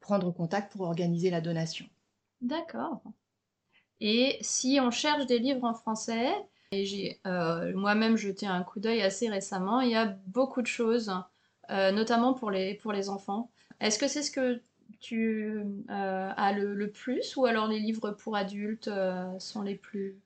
prendre 0.00 0.30
contact 0.30 0.72
pour 0.72 0.82
organiser 0.82 1.30
la 1.30 1.40
donation. 1.40 1.86
D'accord. 2.42 3.02
Et 4.00 4.38
si 4.40 4.78
on 4.80 4.90
cherche 4.90 5.26
des 5.26 5.38
livres 5.38 5.64
en 5.64 5.74
français, 5.74 6.32
et 6.72 6.84
j'ai 6.84 7.20
euh, 7.26 7.72
moi-même 7.74 8.16
jeté 8.16 8.46
un 8.46 8.62
coup 8.62 8.80
d'œil 8.80 9.02
assez 9.02 9.28
récemment, 9.28 9.80
il 9.80 9.90
y 9.90 9.96
a 9.96 10.16
beaucoup 10.28 10.62
de 10.62 10.66
choses, 10.66 11.12
euh, 11.70 11.90
notamment 11.90 12.32
pour 12.32 12.50
les, 12.50 12.74
pour 12.74 12.92
les 12.92 13.08
enfants. 13.08 13.50
Est-ce 13.80 13.98
que 13.98 14.06
c'est 14.06 14.22
ce 14.22 14.30
que 14.30 14.60
tu 15.00 15.64
euh, 15.90 16.30
as 16.36 16.52
le, 16.52 16.90
plus 16.90 17.36
ou 17.36 17.46
alors 17.46 17.66
les 17.66 17.80
livres 17.80 18.10
pour 18.10 18.36
adultes 18.36 18.90
sont 19.38 19.62
les 19.62 19.74
plus... 19.74 20.16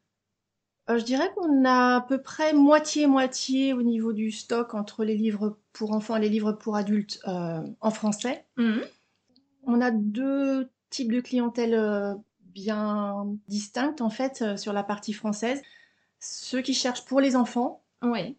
je 0.88 1.02
dirais 1.02 1.30
qu'on 1.34 1.64
a 1.64 1.96
à 1.96 2.00
peu 2.00 2.20
près 2.20 2.52
moitié-moitié 2.52 3.72
au 3.72 3.82
niveau 3.82 4.12
du 4.12 4.30
stock 4.30 4.74
entre 4.74 5.04
les 5.04 5.16
livres 5.16 5.58
pour 5.72 5.92
enfants 5.92 6.16
et 6.16 6.20
les 6.20 6.28
livres 6.28 6.52
pour 6.52 6.76
adultes 6.76 7.20
en 7.24 7.90
français. 7.90 8.44
Mmh. 8.56 8.80
On 9.66 9.80
a 9.80 9.90
deux 9.90 10.68
types 10.90 11.12
de 11.12 11.20
clientèle 11.20 12.16
bien 12.40 13.26
distinctes 13.48 14.00
en 14.00 14.10
fait 14.10 14.58
sur 14.58 14.72
la 14.72 14.82
partie 14.82 15.12
française. 15.12 15.62
Ceux 16.25 16.62
qui 16.62 16.75
cherchent 16.75 17.04
pour 17.04 17.21
les 17.21 17.37
enfants 17.37 17.83
oui. 18.02 18.37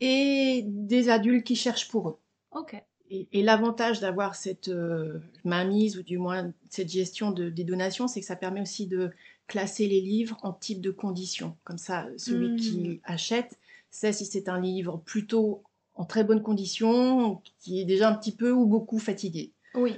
et 0.00 0.62
des 0.66 1.08
adultes 1.08 1.44
qui 1.44 1.56
cherchent 1.56 1.88
pour 1.88 2.08
eux. 2.08 2.18
Ok. 2.52 2.82
Et, 3.10 3.42
l'avantage 3.42 4.00
d'avoir 4.00 4.34
cette 4.34 4.68
euh, 4.68 5.18
mainmise 5.44 5.96
ou 5.96 6.02
du 6.02 6.18
moins 6.18 6.52
cette 6.68 6.90
gestion 6.90 7.30
de, 7.30 7.48
des 7.48 7.64
donations, 7.64 8.06
c'est 8.06 8.20
que 8.20 8.26
ça 8.26 8.36
permet 8.36 8.60
aussi 8.60 8.86
de 8.86 9.10
classer 9.46 9.86
les 9.86 10.02
livres 10.02 10.36
en 10.42 10.52
type 10.52 10.82
de 10.82 10.90
conditions. 10.90 11.56
Comme 11.64 11.78
ça, 11.78 12.06
celui 12.18 12.56
qui 12.56 12.88
hmm. 12.88 13.00
achète 13.04 13.58
sait 13.90 14.12
si 14.12 14.26
c'est 14.26 14.50
un 14.50 14.60
livre 14.60 15.00
plutôt 15.06 15.62
en 15.94 16.04
très 16.04 16.22
bonne 16.22 16.42
condition, 16.42 17.40
qui 17.60 17.80
est 17.80 17.86
déjà 17.86 18.10
un 18.10 18.14
petit 18.14 18.32
peu 18.32 18.52
ou 18.52 18.66
beaucoup 18.66 18.98
fatigué. 18.98 19.52
Oui 19.74 19.96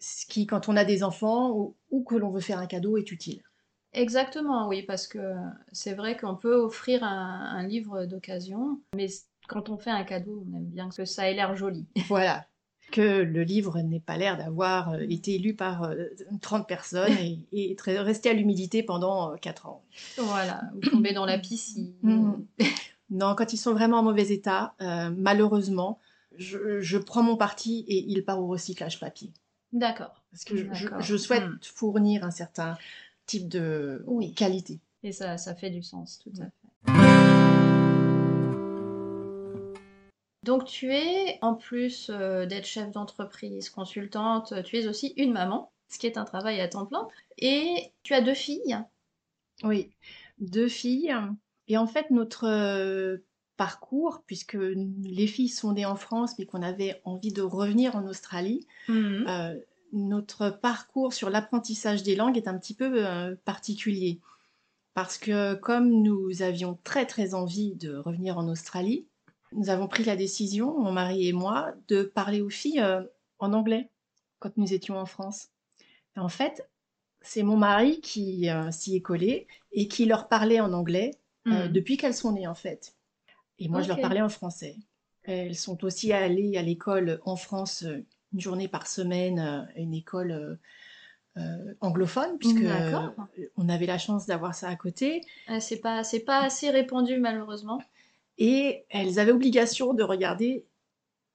ce 0.00 0.26
qui, 0.26 0.46
quand 0.46 0.68
on 0.68 0.76
a 0.76 0.84
des 0.84 1.02
enfants 1.02 1.74
ou, 1.90 2.04
que 2.04 2.14
l'on 2.14 2.30
veut 2.30 2.40
faire 2.40 2.58
un 2.58 2.66
cadeau, 2.66 2.96
est 2.96 3.10
utile. 3.10 3.42
Exactement, 3.92 4.68
oui, 4.68 4.82
parce 4.82 5.06
que 5.06 5.34
c'est 5.72 5.94
vrai 5.94 6.16
qu'on 6.16 6.36
peut 6.36 6.54
offrir 6.54 7.02
un, 7.04 7.66
livre 7.66 8.04
d'occasion, 8.04 8.80
mais 8.94 9.06
quand 9.48 9.70
on 9.70 9.78
fait 9.78 9.90
un 9.90 10.04
cadeau, 10.04 10.44
on 10.46 10.56
aime 10.56 10.66
bien 10.66 10.88
que 10.90 11.04
ça 11.04 11.30
ait 11.30 11.34
l'air 11.34 11.56
joli. 11.56 11.86
Voilà, 12.08 12.46
que 12.92 13.22
le 13.22 13.42
livre 13.42 13.80
n'ait 13.80 14.00
pas 14.00 14.18
l'air 14.18 14.36
d'avoir 14.36 14.90
euh, 14.90 15.00
été 15.08 15.38
lu 15.38 15.54
par 15.54 15.90
30 16.42 16.60
euh, 16.60 16.64
personnes 16.64 17.12
et, 17.12 17.40
et 17.52 17.76
resté 17.86 18.30
à 18.30 18.34
l'humidité 18.34 18.82
pendant 18.82 19.36
4 19.36 19.66
euh, 19.66 19.70
ans. 19.70 19.82
Voilà, 20.18 20.62
ou 20.74 20.80
tomber 20.80 21.12
dans 21.12 21.26
la 21.26 21.38
piscine. 21.38 21.94
Mm. 22.02 22.34
non, 23.10 23.34
quand 23.34 23.52
ils 23.52 23.58
sont 23.58 23.72
vraiment 23.72 23.98
en 23.98 24.02
mauvais 24.02 24.30
état, 24.30 24.74
malheureusement, 25.16 25.98
je, 26.36 26.80
je, 26.80 26.98
prends 26.98 27.22
mon 27.22 27.36
parti 27.36 27.84
et 27.88 28.04
il 28.06 28.24
part 28.24 28.40
au 28.40 28.46
recyclage 28.46 29.00
papier. 29.00 29.32
D'accord. 29.72 30.22
Parce 30.30 30.44
que 30.44 30.56
je, 31.00 31.16
souhaite 31.16 31.44
hmm. 31.44 31.58
fournir 31.62 32.24
un 32.24 32.30
certain 32.30 32.76
type 33.28 33.48
de 33.48 34.04
qualité. 34.34 34.80
Et 35.04 35.12
ça, 35.12 35.38
ça 35.38 35.54
fait 35.54 35.70
du 35.70 35.82
sens, 35.84 36.18
tout 36.18 36.32
à 36.40 36.44
fait. 36.44 36.68
Donc 40.42 40.64
tu 40.64 40.92
es, 40.94 41.38
en 41.42 41.54
plus 41.54 42.10
euh, 42.10 42.46
d'être 42.46 42.64
chef 42.64 42.90
d'entreprise, 42.90 43.68
consultante, 43.68 44.54
tu 44.64 44.78
es 44.78 44.88
aussi 44.88 45.12
une 45.18 45.32
maman, 45.32 45.70
ce 45.88 45.98
qui 45.98 46.06
est 46.06 46.16
un 46.16 46.24
travail 46.24 46.60
à 46.60 46.68
temps 46.68 46.86
plein. 46.86 47.06
Et 47.36 47.92
tu 48.02 48.14
as 48.14 48.22
deux 48.22 48.34
filles. 48.34 48.78
Oui, 49.62 49.90
deux 50.38 50.68
filles. 50.68 51.14
Et 51.68 51.76
en 51.76 51.86
fait, 51.86 52.10
notre 52.10 52.46
euh, 52.46 53.18
parcours, 53.58 54.22
puisque 54.26 54.56
les 54.56 55.26
filles 55.26 55.50
sont 55.50 55.74
nées 55.74 55.84
en 55.84 55.96
France, 55.96 56.38
mais 56.38 56.46
qu'on 56.46 56.62
avait 56.62 57.02
envie 57.04 57.32
de 57.32 57.42
revenir 57.42 57.94
en 57.94 58.06
Australie. 58.06 58.66
Mhm. 58.88 59.26
Euh, 59.28 59.54
notre 59.92 60.50
parcours 60.50 61.12
sur 61.12 61.30
l'apprentissage 61.30 62.02
des 62.02 62.16
langues 62.16 62.36
est 62.36 62.48
un 62.48 62.58
petit 62.58 62.74
peu 62.74 63.06
euh, 63.06 63.34
particulier. 63.44 64.20
Parce 64.94 65.18
que 65.18 65.54
comme 65.54 66.02
nous 66.02 66.42
avions 66.42 66.78
très 66.84 67.06
très 67.06 67.34
envie 67.34 67.74
de 67.76 67.96
revenir 67.96 68.38
en 68.38 68.48
Australie, 68.48 69.06
nous 69.52 69.70
avons 69.70 69.88
pris 69.88 70.04
la 70.04 70.16
décision, 70.16 70.78
mon 70.78 70.92
mari 70.92 71.28
et 71.28 71.32
moi, 71.32 71.72
de 71.88 72.02
parler 72.02 72.40
aux 72.40 72.50
filles 72.50 72.80
euh, 72.80 73.02
en 73.38 73.52
anglais 73.52 73.88
quand 74.40 74.56
nous 74.56 74.72
étions 74.72 74.98
en 74.98 75.06
France. 75.06 75.48
en 76.16 76.28
fait, 76.28 76.68
c'est 77.22 77.42
mon 77.42 77.56
mari 77.56 78.00
qui 78.00 78.48
s'y 78.70 78.94
est 78.94 79.00
collé 79.00 79.48
et 79.72 79.88
qui 79.88 80.04
leur 80.04 80.28
parlait 80.28 80.60
en 80.60 80.72
anglais 80.72 81.10
mhm. 81.44 81.68
depuis 81.68 81.96
qu'elles 81.96 82.14
sont 82.14 82.32
nées 82.32 82.46
en 82.46 82.54
fait. 82.54 82.94
Et 83.58 83.68
moi, 83.68 83.82
je 83.82 83.88
leur 83.88 84.00
parlais 84.00 84.22
en 84.22 84.28
français. 84.28 84.76
Elles 85.24 85.56
sont 85.56 85.84
aussi 85.84 86.12
allées 86.12 86.56
à 86.56 86.62
l'école 86.62 87.20
en 87.24 87.36
France 87.36 87.82
euh, 87.82 88.04
une 88.32 88.40
journée 88.40 88.68
par 88.68 88.86
semaine, 88.86 89.38
euh, 89.38 89.62
à 89.62 89.78
une 89.78 89.94
école 89.94 90.58
euh, 91.36 91.74
anglophone, 91.80 92.38
puisque 92.38 92.64
on 93.56 93.68
avait 93.68 93.86
la 93.86 93.98
chance 93.98 94.26
d'avoir 94.26 94.54
ça 94.54 94.68
à 94.68 94.76
côté. 94.76 95.20
c'est 95.60 95.80
pas, 95.80 96.02
c'est 96.02 96.20
pas 96.20 96.42
assez 96.42 96.70
répandu 96.70 97.18
malheureusement. 97.18 97.80
Et 98.38 98.84
elles 98.90 99.18
avaient 99.18 99.32
obligation 99.32 99.94
de 99.94 100.02
regarder 100.02 100.64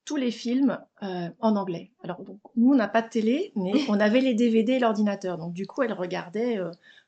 tous 0.03 0.17
les 0.17 0.31
films 0.31 0.77
en 0.99 1.55
anglais. 1.55 1.91
Alors 2.03 2.21
donc, 2.21 2.39
nous, 2.57 2.73
on 2.73 2.75
n'a 2.75 2.89
pas 2.89 3.01
de 3.01 3.07
télé, 3.07 3.53
mais 3.55 3.71
on 3.87 3.97
avait 3.97 4.19
les 4.19 4.33
DVD 4.33 4.73
et 4.73 4.79
l'ordinateur. 4.79 5.37
Donc 5.37 5.53
du 5.53 5.65
coup, 5.65 5.83
elles 5.83 5.93
regardaient 5.93 6.59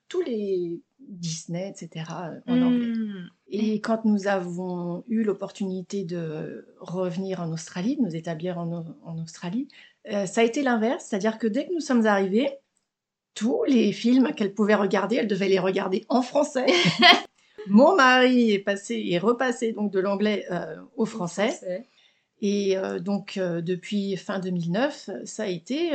tous 0.08 0.22
les 0.22 0.82
Disney, 1.00 1.70
etc., 1.70 2.06
en 2.48 2.62
anglais. 2.62 2.88
Hmm. 2.88 3.30
Et 3.48 3.80
quand 3.80 4.06
nous 4.06 4.28
avons 4.28 5.04
eu 5.08 5.24
l'opportunité 5.24 6.04
de 6.04 6.68
revenir 6.80 7.42
en 7.42 7.52
Australie, 7.52 7.96
de 7.98 8.02
nous 8.02 8.16
établir 8.16 8.58
en, 8.58 9.18
Australie, 9.22 9.68
euh, 10.12 10.26
ça 10.26 10.42
a 10.42 10.44
été 10.44 10.64
l'inverse, 10.64 11.06
c'est-à-dire 11.06 11.38
que 11.38 11.48
dès 11.48 11.68
que 11.68 11.74
nous 11.74 11.80
sommes 11.80 12.06
arrivés, 12.06 12.50
tous 13.34 13.64
les 13.66 13.92
films 13.92 14.34
qu'elle 14.34 14.54
pouvait 14.54 14.76
regarder, 14.76 15.18
elle 15.18 15.28
devait 15.28 15.50
les 15.50 15.60
regarder 15.60 16.06
en 16.10 16.22
français. 16.22 16.66
Mon 17.68 17.96
mari 17.96 18.52
est 18.52 18.60
passé 18.60 19.04
et 19.08 19.18
repassé 19.18 19.74
donc 19.74 19.92
de 19.92 20.00
l'anglais 20.00 20.46
euh, 20.52 20.78
au 20.96 21.06
français. 21.06 21.86
Et 22.48 22.78
euh, 22.78 23.00
donc 23.00 23.40
depuis 23.40 24.18
fin 24.18 24.40
2009, 24.40 25.10
ça 25.24 25.44
a 25.44 25.48
été 25.48 25.92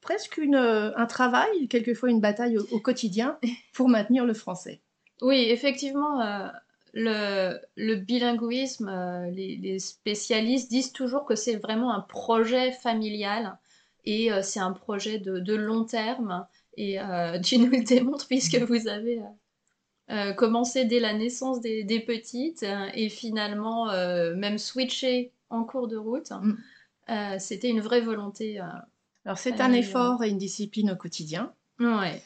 presque 0.00 0.40
un 0.44 1.06
travail, 1.06 1.68
quelquefois 1.68 2.10
une 2.10 2.20
bataille 2.20 2.58
au 2.58 2.80
quotidien 2.80 3.38
pour 3.72 3.88
maintenir 3.88 4.26
le 4.26 4.34
français. 4.34 4.80
Oui, 5.22 5.46
effectivement, 5.48 6.20
le, 6.94 7.94
bilinguisme, 7.96 8.88
euh, 8.88 9.30
les, 9.30 9.78
spécialistes 9.78 10.70
disent 10.70 10.92
toujours 10.92 11.24
que 11.24 11.34
c'est 11.34 11.56
vraiment 11.56 11.92
un 11.92 12.00
projet 12.00 12.72
familial 12.72 13.58
et 14.04 14.32
euh, 14.32 14.42
c'est 14.42 14.60
un 14.60 14.72
projet 14.72 15.18
de, 15.18 15.54
long 15.54 15.84
terme. 15.84 16.46
Et 16.76 17.00
euh, 17.00 17.38
tu 17.44 17.58
nous 17.58 17.70
le 17.70 17.82
démontres 17.82 18.26
puisque 18.26 18.56
vous 18.56 18.88
avez 18.88 19.20
commencé 20.36 20.86
dès 20.86 21.00
la 21.00 21.12
naissance 21.12 21.60
des, 21.60 22.04
petites 22.06 22.64
et 22.94 23.10
finalement 23.10 23.92
même 24.36 24.56
switché 24.56 25.32
en 25.50 25.64
cours 25.64 25.88
de 25.88 25.96
route. 25.96 26.30
Mm. 26.30 27.38
C'était 27.38 27.70
une 27.70 27.80
vraie 27.80 28.00
volonté. 28.00 28.58
Alors 29.24 29.38
c'est 29.38 29.60
un 29.60 29.72
effort 29.72 30.22
et 30.22 30.28
une 30.28 30.38
discipline 30.38 30.90
au 30.90 30.96
quotidien. 30.96 31.52
Ouais 31.80 32.22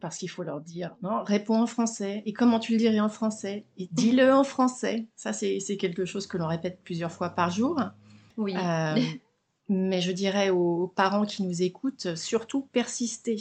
parce 0.00 0.18
qu'il 0.18 0.30
faut 0.30 0.42
leur 0.42 0.60
dire 0.60 0.96
non, 1.02 1.22
réponds 1.22 1.60
en 1.60 1.66
français. 1.66 2.22
Et 2.26 2.32
comment 2.32 2.58
tu 2.58 2.72
le 2.72 2.78
dirais 2.78 3.00
en 3.00 3.08
français? 3.08 3.64
Et 3.76 3.88
dis-le 3.92 4.32
en 4.32 4.44
français. 4.44 5.06
Ça, 5.16 5.32
c'est 5.32 5.76
quelque 5.78 6.04
chose 6.04 6.26
que 6.26 6.36
l'on 6.36 6.46
répète 6.46 6.80
plusieurs 6.84 7.12
fois 7.12 7.30
par 7.30 7.50
jour. 7.50 7.80
Oui. 8.36 8.54
Euh, 8.56 9.00
mais 9.68 10.00
je 10.00 10.12
dirais 10.12 10.50
aux 10.50 10.92
parents 10.94 11.26
qui 11.26 11.42
nous 11.42 11.62
écoutent, 11.62 12.14
surtout 12.14 12.62
persister. 12.72 13.36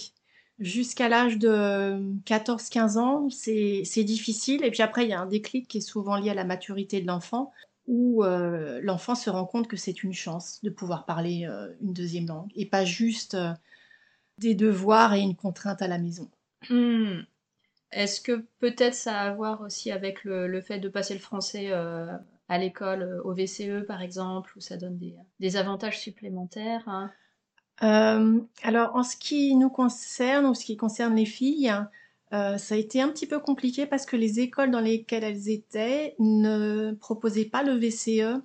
Jusqu'à 0.59 1.07
l'âge 1.07 1.37
de 1.37 2.01
14-15 2.25 2.97
ans, 2.97 3.29
c'est 3.29 4.03
difficile. 4.03 4.63
Et 4.63 4.71
puis 4.71 4.81
après, 4.81 5.05
il 5.05 5.09
y 5.09 5.13
a 5.13 5.21
un 5.21 5.27
déclic 5.27 5.67
qui 5.67 5.77
est 5.77 5.81
souvent 5.81 6.17
lié 6.17 6.31
à 6.31 6.33
la 6.33 6.45
maturité 6.45 6.99
de 6.99 7.07
l'enfant, 7.07 7.51
où 7.87 8.23
euh, 8.23 8.79
l'enfant 8.83 9.15
se 9.15 9.29
rend 9.29 9.45
compte 9.45 9.67
que 9.67 9.77
c'est 9.77 10.03
une 10.03 10.13
chance 10.13 10.59
de 10.63 10.69
pouvoir 10.69 11.05
parler 11.05 11.45
euh, 11.45 11.73
une 11.81 11.93
deuxième 11.93 12.27
langue, 12.27 12.51
et 12.55 12.65
pas 12.65 12.85
juste 12.85 13.37
des 14.37 14.55
devoirs 14.55 15.13
et 15.13 15.21
une 15.21 15.35
contrainte 15.35 15.81
à 15.81 15.87
la 15.87 15.97
maison. 15.97 16.29
Hmm. 16.69 17.21
Est-ce 17.91 18.19
que 18.19 18.45
peut-être 18.59 18.93
ça 18.93 19.21
a 19.21 19.29
à 19.29 19.33
voir 19.33 19.61
aussi 19.61 19.91
avec 19.91 20.23
le, 20.25 20.61
fait 20.61 20.79
de 20.79 20.89
passer 20.89 21.13
le 21.13 21.21
français 21.21 21.71
à 21.71 22.57
l'école, 22.57 23.21
au 23.23 23.33
VCE 23.33 23.85
par 23.87 24.01
exemple, 24.01 24.51
où 24.57 24.59
ça 24.59 24.75
donne 24.75 24.99
des, 25.39 25.55
avantages 25.55 25.99
supplémentaires 25.99 26.83
hein? 26.87 27.11
Alors, 27.79 28.95
en 28.95 29.03
ce 29.03 29.15
qui 29.15 29.55
nous 29.55 29.69
concerne, 29.69 30.47
ou 30.47 30.53
ce 30.53 30.65
qui 30.65 30.75
concerne 30.75 31.15
les 31.15 31.25
filles, 31.25 31.73
euh, 32.33 32.57
ça 32.57 32.75
a 32.75 32.77
été 32.77 33.01
un 33.01 33.09
petit 33.09 33.25
peu 33.25 33.39
compliqué 33.39 33.85
parce 33.85 34.05
que 34.05 34.15
les 34.15 34.39
écoles 34.39 34.71
dans 34.71 34.81
lesquelles 34.81 35.23
elles 35.23 35.49
étaient 35.49 36.15
ne 36.19 36.91
proposaient 36.99 37.45
pas 37.45 37.63
le 37.63 37.73
VCE 37.73 38.41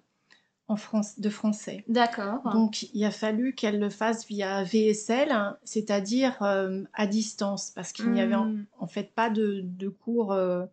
en 0.69 0.77
France, 0.77 1.19
de 1.19 1.29
français. 1.29 1.85
D'accord. 1.89 2.41
Donc 2.53 2.85
il 2.95 3.05
a 3.05 3.11
fallu 3.11 3.55
qu'elles 3.55 3.81
le 3.81 3.91
fassent 3.91 4.27
via 4.27 4.63
VSL, 4.63 5.35
c'est-à-dire 5.65 6.41
euh, 6.43 6.85
à 6.95 7.07
distance, 7.07 7.73
parce 7.75 7.93
qu'il 7.93 8.11
n'y 8.13 8.21
avait 8.21 8.37
en, 8.37 8.47
hmm. 8.47 8.89
fait 8.89 9.13
pas 9.15 9.29
de, 9.29 9.89
cours 9.89 10.33
euh, 10.33 10.65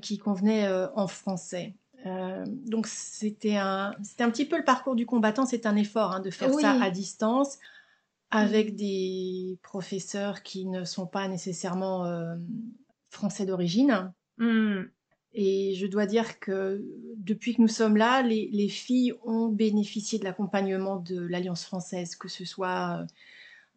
qui 0.00 0.18
convenaient 0.18 0.68
en 0.94 1.08
français. 1.08 1.74
donc 2.66 2.86
c'était 2.86 3.56
un, 3.56 3.92
c'était 4.04 4.22
un 4.22 4.30
petit 4.30 4.46
peu 4.46 4.56
le 4.56 4.64
parcours 4.64 4.94
du 4.94 5.04
combattant, 5.04 5.46
c'est 5.46 5.66
un 5.66 5.76
effort 5.76 6.12
hein, 6.12 6.20
de 6.20 6.30
faire 6.30 6.54
ça 6.54 6.80
à 6.80 6.90
distance 6.90 7.58
avec 8.30 8.72
mmh. 8.72 8.76
des 8.76 9.58
professeurs 9.62 10.42
qui 10.42 10.66
ne 10.66 10.84
sont 10.84 11.06
pas 11.06 11.28
nécessairement 11.28 12.06
euh, 12.06 12.36
français 13.08 13.46
d'origine. 13.46 14.12
Mmh. 14.38 14.82
Et 15.32 15.74
je 15.76 15.86
dois 15.86 16.06
dire 16.06 16.40
que 16.40 16.84
depuis 17.16 17.54
que 17.54 17.62
nous 17.62 17.68
sommes 17.68 17.96
là, 17.96 18.22
les, 18.22 18.68
filles 18.68 19.14
ont 19.24 19.48
bénéficié 19.48 20.18
de 20.18 20.24
l'accompagnement 20.24 20.96
de 20.96 21.20
l'Alliance 21.20 21.64
française, 21.64 22.16
que 22.16 22.28
ce 22.28 22.44
soit 22.44 23.06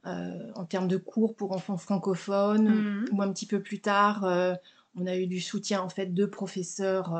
euh, 0.06 0.52
en 0.56 0.66
termes 0.66 0.88
de 0.88 0.98
cours 0.98 1.36
pour 1.36 1.52
enfants 1.52 1.78
francophones, 1.78 2.70
mmh. 2.70 3.06
ou 3.12 3.22
un 3.22 3.32
petit 3.32 3.46
peu 3.46 3.62
plus 3.62 3.82
tard, 3.82 4.26
euh, 4.26 4.56
on 4.96 5.06
a 5.06 5.16
eu 5.18 5.28
du 5.28 5.42
soutien 5.42 5.82
en 5.82 5.90
fait 5.90 6.14
de 6.14 6.26
professeurs 6.26 7.20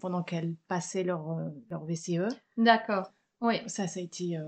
pendant 0.00 0.24
qu'elles 0.24 0.56
passaient 0.66 1.04
leur, 1.04 1.38
leur 1.70 1.84
VCE. 1.84 2.34
D'accord, 2.56 3.12
oui. 3.40 3.60
Ça, 3.68 3.86
ça 3.86 4.00
a 4.00 4.02
été 4.02 4.40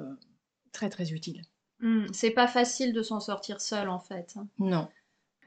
très 0.72 0.90
très 0.90 1.12
utile. 1.12 1.42
Hmm, 1.84 2.06
c'est 2.14 2.30
pas 2.30 2.46
facile 2.46 2.94
de 2.94 3.02
s'en 3.02 3.20
sortir 3.20 3.60
seule 3.60 3.90
en 3.90 3.98
fait. 3.98 4.36
Non. 4.58 4.88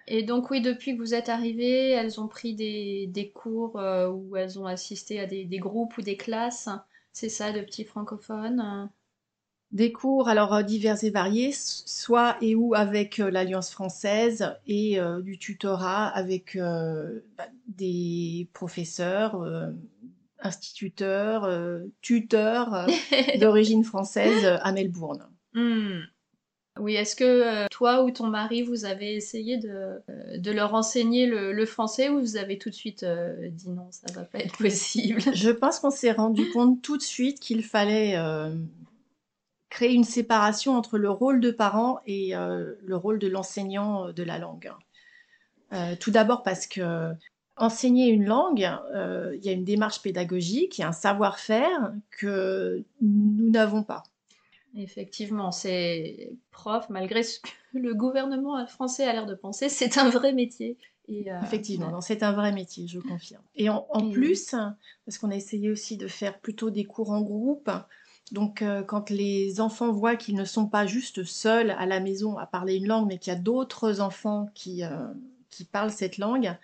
Et 0.05 0.21
donc 0.21 0.51
oui, 0.51 0.61
depuis 0.61 0.95
que 0.95 1.01
vous 1.01 1.15
êtes 1.15 1.29
arrivée, 1.29 1.89
elles 1.89 2.21
ont 2.21 2.27
pris 2.27 2.53
des, 2.53 3.31
cours 3.33 3.79
euh, 3.79 4.07
où 4.07 4.35
elles 4.35 4.59
ont 4.59 4.67
assisté 4.67 5.19
à 5.19 5.25
des, 5.25 5.45
groupes 5.57 5.97
ou 5.97 6.03
des 6.03 6.15
classes. 6.15 6.69
C'est 7.11 7.27
ça, 7.27 7.51
de 7.51 7.61
petits 7.61 7.85
francophones 7.85 8.87
Des 9.71 9.91
cours 9.91 10.29
alors 10.29 10.53
euh, 10.53 10.61
divers 10.61 11.03
et 11.03 11.09
variés, 11.09 11.53
soit 11.53 12.37
et 12.39 12.53
ou 12.53 12.75
avec 12.75 13.19
euh, 13.19 13.31
l'Alliance 13.31 13.71
française 13.71 14.55
et 14.67 14.99
du 15.23 15.39
tutorat 15.39 16.05
avec 16.05 16.55
bah, 16.55 17.47
des 17.67 18.47
professeurs, 18.53 19.43
instituteurs, 20.37 21.81
tuteurs 22.01 22.85
d'origine 23.39 23.83
française 23.83 24.45
à 24.61 24.71
Melbourne. 24.71 25.27
Hmm. 25.55 26.01
Oui, 26.79 26.95
est-ce 26.95 27.15
que 27.15 27.23
euh, 27.23 27.67
toi 27.71 28.03
ou 28.03 28.11
ton 28.11 28.27
mari, 28.27 28.61
vous 28.61 28.85
avez 28.85 29.15
essayé 29.15 29.57
de, 29.57 30.01
euh, 30.09 30.53
leur 30.53 30.73
enseigner 30.73 31.25
le, 31.25 31.65
français 31.65 32.09
ou 32.09 32.19
vous 32.19 32.37
avez 32.37 32.57
tout 32.57 32.69
de 32.69 32.75
suite 32.75 33.03
euh, 33.03 33.49
dit 33.49 33.69
non, 33.69 33.87
ça 33.91 34.11
va 34.13 34.23
pas 34.23 34.39
être 34.39 34.57
possible? 34.57 35.21
Je 35.33 35.49
pense 35.49 35.79
qu'on 35.79 35.91
s'est 35.91 36.11
rendu 36.11 36.49
compte 36.51 36.81
tout 36.81 36.97
de 36.97 37.03
suite 37.03 37.39
qu'il 37.39 37.63
fallait 37.63 38.15
créer 39.69 39.93
une 39.93 40.03
séparation 40.03 40.75
entre 40.75 40.97
le 40.97 41.09
rôle 41.09 41.39
de 41.39 41.51
parent 41.51 41.99
et 42.05 42.33
le 42.33 42.95
rôle 42.95 43.19
de 43.19 43.27
l'enseignant 43.27 44.11
de 44.11 44.23
la 44.23 44.39
langue. 44.39 44.71
tout 45.99 46.11
d'abord 46.11 46.43
parce 46.43 46.67
que 46.67 47.11
enseigner 47.57 48.07
une 48.07 48.25
langue, 48.25 48.69
il 49.33 49.43
y 49.43 49.49
a 49.49 49.51
une 49.51 49.65
démarche 49.65 50.01
pédagogique, 50.01 50.77
il 50.77 50.81
y 50.81 50.83
a 50.83 50.89
un 50.89 50.93
savoir-faire 50.93 51.93
que 52.11 52.83
nous 53.01 53.49
n'avons 53.49 53.83
pas. 53.83 54.03
Effectivement, 54.77 55.51
c'est 55.51 56.31
prof, 56.51 56.87
malgré 56.89 57.23
ce 57.23 57.39
que 57.39 57.49
le 57.73 57.95
gouvernement 57.95 58.65
français 58.67 59.05
a 59.05 59.13
l'air 59.13 59.25
de 59.25 59.33
penser, 59.33 59.69
c'est 59.69 59.97
un 59.97 60.09
vrai 60.09 60.33
métier. 60.33 60.77
Et 61.07 61.31
euh, 61.31 61.41
Effectivement, 61.41 61.99
c'est 62.01 62.21
un 62.21 62.33
vrai 62.33 62.51
métier, 62.51 62.87
je 62.87 62.99
confirme. 62.99 63.41
Et 63.55 63.69
en, 63.69 63.81
plus, 64.11 64.53
parce 65.05 65.17
qu'on 65.17 65.31
a 65.31 65.35
essayé 65.35 65.71
aussi 65.71 65.97
de 65.97 66.07
faire 66.07 66.39
plutôt 66.39 66.69
des 66.69 66.85
cours 66.85 67.11
en 67.11 67.21
groupe, 67.21 67.71
donc 68.33 68.61
euh, 68.61 68.83
quand 68.83 69.09
les 69.09 69.61
enfants 69.61 69.91
voient 69.91 70.17
qu'ils 70.17 70.35
ne 70.35 70.43
sont 70.45 70.67
pas 70.67 70.85
juste 70.85 71.23
seuls 71.23 71.71
à 71.71 71.85
la 71.85 72.01
maison 72.01 72.37
à 72.37 72.45
parler 72.45 72.75
une 72.75 72.87
langue, 72.87 73.07
mais 73.07 73.17
qu'il 73.17 73.31
y 73.31 73.35
a 73.35 73.39
d'autres 73.39 74.01
enfants 74.01 74.49
qui, 74.53 74.83
euh, 74.83 75.07
qui 75.49 75.63
parlent 75.63 75.91
cette 75.91 76.17
langue, 76.17 76.55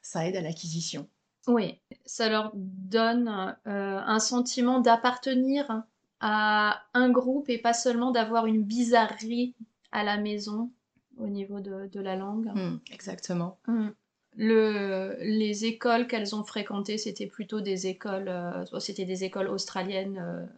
ça 0.00 0.26
aide 0.26 0.36
à 0.36 0.40
l'acquisition. 0.40 1.06
Oui, 1.46 1.78
ça 2.06 2.28
leur 2.28 2.52
donne 2.54 3.56
un 3.66 4.18
sentiment 4.20 4.80
d'appartenir 4.80 5.82
à 6.22 6.84
un 6.94 7.10
groupe 7.10 7.50
et 7.50 7.58
pas 7.58 7.74
seulement 7.74 8.12
d'avoir 8.12 8.46
une 8.46 8.62
bizarrerie 8.62 9.54
à 9.90 10.04
la 10.04 10.16
maison 10.16 10.70
au 11.18 11.26
niveau 11.26 11.60
de, 11.60 12.00
la 12.00 12.16
langue. 12.16 12.46
Hmm, 12.54 12.78
exactement. 12.90 13.58
Hmm. 13.66 13.88
Le, 14.36 15.16
les 15.20 15.66
écoles 15.66 16.06
qu'elles 16.06 16.34
ont 16.34 16.44
fréquentées, 16.44 16.96
c'était 16.96 17.26
plutôt 17.26 17.60
des 17.60 17.88
écoles, 17.88 18.28
euh, 18.28 18.64
c'était 18.78 19.04
des 19.04 19.24
écoles 19.24 19.48
australiennes, 19.48 20.48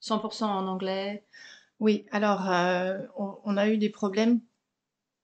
100% 0.00 0.44
euh, 0.44 0.46
en 0.46 0.66
anglais. 0.68 1.24
Oui, 1.80 2.06
alors 2.12 2.50
euh, 2.50 3.00
on, 3.16 3.56
a 3.56 3.68
eu 3.68 3.76
des 3.76 3.90
problèmes 3.90 4.40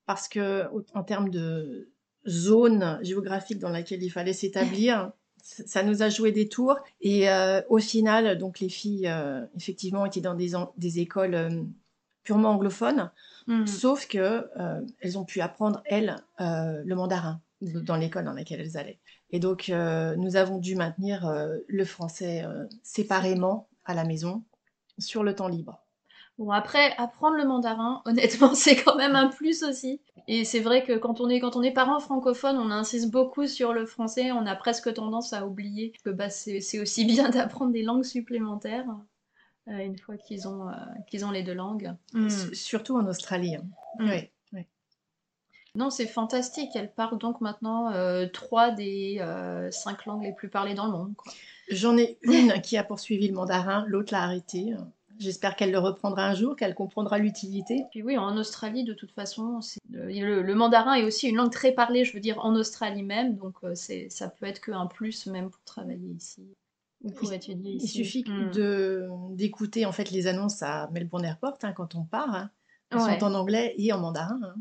parce 0.05 0.29
que 0.29 0.67
en 0.95 1.05
termes 1.05 1.31
de 1.31 1.93
zone 2.29 2.99
géographique 3.03 3.61
dans 3.61 3.71
laquelle 3.71 4.03
il 4.03 4.11
fallait 4.11 4.33
s'établir, 4.35 5.13
ça 5.43 5.83
nous 5.83 6.03
a 6.03 6.09
joué 6.09 6.33
des 6.33 6.49
tours. 6.49 6.77
Et 7.01 7.29
euh, 7.29 7.61
au 7.69 7.79
final, 7.79 8.39
donc 8.39 8.61
les 8.61 8.69
filles, 8.69 9.09
euh, 9.09 9.45
effectivement, 9.57 10.07
étaient 10.07 10.21
dans 10.21 10.35
des, 10.35 10.53
des 10.77 10.99
écoles 11.01 11.35
euh, 11.35 11.63
purement 12.25 12.51
anglophones, 12.51 13.11
hmm. 13.47 13.67
sauf 13.67 14.07
que 14.07 14.47
elles 15.01 15.19
ont 15.19 15.25
pu 15.25 15.41
apprendre 15.41 15.83
elles 15.87 16.17
le 16.39 16.95
mandarin 16.95 17.41
dans 17.61 17.97
l'école 17.97 18.25
dans 18.25 18.35
laquelle 18.35 18.61
elles 18.61 18.77
allaient. 18.77 18.99
Et 19.31 19.41
donc, 19.41 19.69
nous 19.71 20.37
avons 20.37 20.59
dû 20.59 20.77
maintenir 20.77 21.33
le 21.67 21.85
français 21.85 22.45
séparément 22.83 23.69
à 23.87 23.95
la 23.95 24.05
maison 24.05 24.45
sur 24.99 25.25
le 25.25 25.35
temps 25.35 25.49
libre. 25.49 25.81
Bon, 26.41 26.51
après, 26.53 26.97
apprendre 26.97 27.37
le 27.37 27.47
mandarin, 27.47 28.01
honnêtement, 28.07 28.55
c'est 28.55 28.77
quand 28.77 28.97
même 28.97 29.15
un 29.15 29.29
plus 29.29 29.63
aussi. 29.63 30.01
Et 30.33 30.45
c'est 30.45 30.61
vrai 30.61 30.85
que 30.85 30.97
quand 30.97 31.21
on 31.21 31.29
est, 31.29 31.41
quand 31.41 31.57
on 31.57 31.63
est 31.63 31.73
parent 31.73 31.99
francophone, 31.99 32.57
on 32.57 32.71
insiste 32.71 33.11
beaucoup 33.11 33.49
sur 33.49 33.73
le 33.73 33.85
français, 33.85 34.31
on 34.31 34.47
a 34.47 34.55
presque 34.55 34.95
tendance 34.95 35.33
à 35.33 35.45
oublier 35.45 35.93
que 36.05 36.11
bah, 36.11 36.31
c'est 36.31 36.79
aussi 36.79 37.05
bien 37.05 37.31
d'apprendre 37.31 37.73
des 37.73 37.83
langues 37.83 38.05
supplémentaires 38.05 38.87
euh, 39.67 39.79
une 39.79 39.99
fois 39.99 40.17
qu'ils 40.17 40.47
ont, 40.47 40.69
euh, 40.69 40.73
qu'ils 41.09 41.25
ont 41.25 41.33
les 41.33 41.43
deux 41.43 41.53
langues. 41.53 41.97
Mm. 42.13 42.29
Surtout 42.53 42.97
en 42.97 43.09
Australie. 43.09 43.57
Hein. 43.57 43.65
Mm. 43.99 44.11
Oui, 44.53 44.65
Non, 45.75 45.91
c'est 45.91 46.07
fantastique. 46.07 46.77
Elle 46.77 46.93
parle 46.93 47.19
donc 47.19 47.41
maintenant 47.41 47.91
euh, 47.91 48.29
trois 48.29 48.71
des 48.71 49.21
cinq 49.73 50.07
langues 50.07 50.23
les 50.23 50.33
plus 50.33 50.49
parlées 50.49 50.75
dans 50.75 50.87
le 50.87 50.93
monde. 50.93 51.13
J'en 51.71 51.99
ai 51.99 52.19
une 52.23 52.53
qui 52.63 52.77
a 52.77 52.85
poursuivi 52.85 53.27
le 53.27 53.35
mandarin, 53.35 53.85
l'autre 53.89 54.13
l'a 54.13 54.23
arrêté. 54.23 54.77
J'espère 55.21 55.55
qu'elle 55.55 55.71
le 55.71 55.79
reprendra 55.79 56.27
un 56.27 56.35
jour, 56.35 56.57
qu'elle 56.57 56.75
comprendra 56.75 57.19
l'utilité. 57.19 57.85
Puis 57.91 58.03
oui, 58.03 58.17
en 58.17 58.39
Australie, 58.39 58.85
de 58.85 58.95
toute 58.95 59.13
façon, 59.13 59.61
le, 59.91 60.55
mandarin 60.55 60.95
est 60.95 61.05
aussi 61.05 61.29
une 61.29 61.37
langue 61.37 61.53
très 61.53 61.73
parlée, 61.73 62.07
je 62.07 62.15
veux 62.15 62.21
dire, 62.21 62.39
en 62.43 62.55
Australie 62.57 63.03
même, 63.03 63.37
donc 63.37 63.57
euh, 63.63 63.75
ça 63.75 64.29
peut 64.29 64.47
être 64.47 64.63
qu'un 64.63 64.87
plus 64.87 65.27
même 65.27 65.51
pour 65.51 65.63
travailler 65.65 66.09
ici. 66.09 66.43
Ou 67.03 67.13
pour 67.13 67.31
étudier 67.35 67.75
ici. 67.75 67.87
Il 67.87 68.05
suffit 68.05 68.25
hmm. 68.27 68.51
de 68.53 69.09
d'écouter 69.33 69.85
en 69.85 69.93
fait 69.93 70.11
les 70.11 70.27
annonces 70.27 70.63
à 70.63 70.89
Melbourne 70.91 71.25
Airport 71.25 71.59
hein, 71.63 71.73
quand 71.73 71.95
on 71.95 72.05
part. 72.05 72.35
Hein. 72.35 72.51
Elles 72.91 73.01
sont 73.01 73.25
en 73.25 73.35
anglais 73.35 73.75
et 73.77 73.93
en 73.93 74.01
mandarin. 74.01 74.41
Hein. 74.43 74.55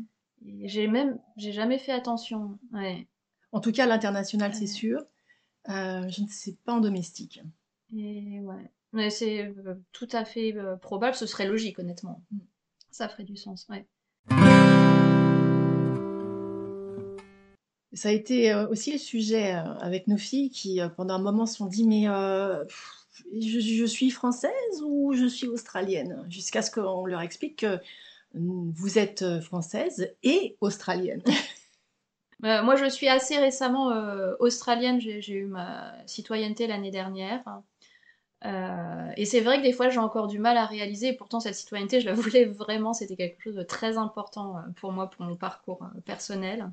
J'ai 0.64 0.88
même, 0.88 1.18
j'ai 1.38 1.52
jamais 1.52 1.78
fait 1.78 1.92
attention. 1.92 2.58
Ouais. 2.72 3.06
En 3.52 3.60
tout 3.60 3.72
cas, 3.72 3.86
l'international, 3.86 4.54
c'est 4.54 4.66
sûr. 4.66 5.00
Euh, 5.68 6.08
je 6.08 6.22
ne 6.22 6.28
sais 6.28 6.56
pas 6.64 6.74
en 6.74 6.80
domestique. 6.80 7.42
Et 7.94 8.40
ouais. 8.40 8.70
Mais 8.92 9.10
c'est 9.10 9.44
euh, 9.44 9.74
tout 9.92 10.08
à 10.12 10.24
fait 10.24 10.54
euh, 10.56 10.76
probable, 10.76 11.14
ce 11.14 11.26
serait 11.26 11.46
logique, 11.46 11.78
honnêtement. 11.78 12.22
Mm. 12.32 12.38
Ça 12.90 13.08
ferait 13.08 13.24
du 13.24 13.36
sens, 13.36 13.66
ouais. 13.68 13.86
Ça 17.92 18.08
a 18.08 18.12
été 18.12 18.52
euh, 18.52 18.66
aussi 18.68 18.92
le 18.92 18.98
sujet 18.98 19.52
avec 19.52 20.08
nos 20.08 20.16
filles 20.16 20.50
qui, 20.50 20.80
pendant 20.96 21.14
un 21.14 21.20
moment, 21.20 21.46
se 21.46 21.56
sont 21.56 21.66
dit 21.66 21.86
Mais 21.86 22.06
je, 23.32 23.84
suis 23.86 24.10
française 24.10 24.82
ou 24.84 25.12
je 25.14 25.26
suis 25.26 25.46
australienne? 25.46 26.24
Jusqu'à 26.28 26.62
ce 26.62 26.70
qu'on 26.72 27.06
leur 27.06 27.20
explique 27.20 27.60
que 27.60 27.78
vous 28.34 28.98
êtes 28.98 29.40
française 29.40 30.12
et 30.22 30.56
australienne. 30.60 31.22
moi, 32.40 32.74
je 32.74 32.88
suis 32.88 33.08
assez 33.08 33.38
récemment 33.38 33.92
australienne. 34.40 35.00
J'ai 35.00 35.32
eu 35.32 35.46
ma 35.46 35.92
citoyenneté 36.06 36.66
l'année 36.66 36.92
dernière. 36.92 37.62
Euh, 38.46 39.10
et 39.16 39.26
c'est 39.26 39.40
vrai 39.40 39.58
que 39.58 39.62
des 39.62 39.72
fois 39.72 39.90
j'ai 39.90 39.98
encore 39.98 40.26
du 40.26 40.38
mal 40.38 40.56
à 40.56 40.64
réaliser, 40.64 41.08
et 41.08 41.12
pourtant 41.12 41.40
cette 41.40 41.54
citoyenneté, 41.54 42.00
je 42.00 42.06
la 42.06 42.14
voulais 42.14 42.46
vraiment, 42.46 42.92
c'était 42.92 43.16
quelque 43.16 43.42
chose 43.42 43.56
de 43.56 43.62
très 43.62 43.98
important 43.98 44.56
euh, 44.56 44.60
pour 44.76 44.92
moi, 44.92 45.10
pour 45.10 45.24
mon 45.24 45.36
parcours 45.36 45.82
euh, 45.82 46.00
personnel. 46.02 46.70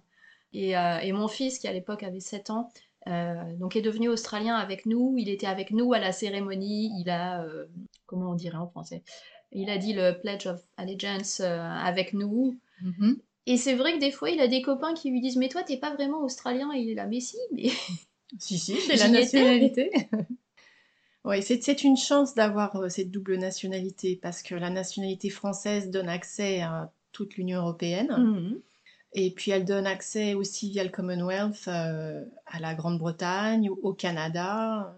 Et, 0.54 0.72
et 0.72 1.12
mon 1.12 1.28
fils, 1.28 1.60
qui 1.60 1.68
à 1.68 1.74
l'époque 1.74 2.04
avait 2.04 2.22
7 2.22 2.50
ans, 2.52 2.72
donc 3.60 3.76
est 3.76 3.82
devenu 3.82 4.08
australien 4.08 4.56
avec 4.56 4.86
nous. 4.86 5.14
Il 5.18 5.30
était 5.30 5.46
avec 5.46 5.72
nous 5.72 5.92
à 5.92 6.00
la 6.00 6.14
cérémonie. 6.14 6.90
Il 7.00 7.10
a, 7.10 7.46
comment 8.06 8.32
on 8.32 8.34
dirait 8.34 8.58
en 8.58 8.66
français? 8.66 9.04
Il 9.52 9.70
a 9.70 9.78
dit 9.78 9.92
le 9.92 10.18
Pledge 10.18 10.48
of 10.48 10.62
Allegiance 10.78 11.42
avec 11.42 12.14
nous. 12.14 12.58
Mm-hmm. 12.82 13.18
Et 13.46 13.58
c'est 13.58 13.76
vrai 13.76 13.94
que 13.94 14.00
des 14.00 14.10
fois, 14.10 14.30
il 14.30 14.40
a 14.40 14.48
des 14.48 14.62
copains 14.62 14.94
qui 14.94 15.12
lui 15.12 15.20
disent 15.20 15.36
Mais 15.36 15.50
toi, 15.50 15.64
t'es 15.64 15.78
pas 15.78 15.94
vraiment 15.94 16.24
australien. 16.24 16.72
Et 16.74 16.80
il 16.80 16.92
est 16.92 16.96
là, 16.96 17.08
mais 17.08 17.20
si, 17.20 17.38
mais. 17.52 17.70
Si, 18.40 18.58
si, 18.58 18.76
c'est 18.88 18.96
la 18.96 19.10
nationalité. 19.10 19.92
Oui, 21.26 21.42
c'est 21.42 21.84
une 21.84 21.98
chance 21.98 22.36
d'avoir 22.36 22.76
euh, 22.78 22.90
cette 22.90 23.12
double 23.12 23.38
nationalité 23.38 24.18
parce 24.22 24.42
que 24.42 24.56
la 24.56 24.70
nationalité 24.70 25.30
française 25.30 25.90
donne 25.90 26.10
accès 26.10 26.62
à 26.62 26.92
toute 27.12 27.36
l'Union 27.36 27.60
européenne. 27.60 28.12
Mhm. 28.18 28.62
Et 29.14 29.32
puis 29.32 29.52
elle 29.52 29.66
donne 29.66 29.88
accès 29.88 30.34
aussi 30.36 30.70
via 30.70 30.84
le 30.84 30.90
Commonwealth 30.90 31.68
euh, 31.68 32.24
à 32.46 32.60
la 32.60 32.76
Grande-Bretagne, 32.76 33.70
au 33.70 33.94
Canada, 33.94 34.96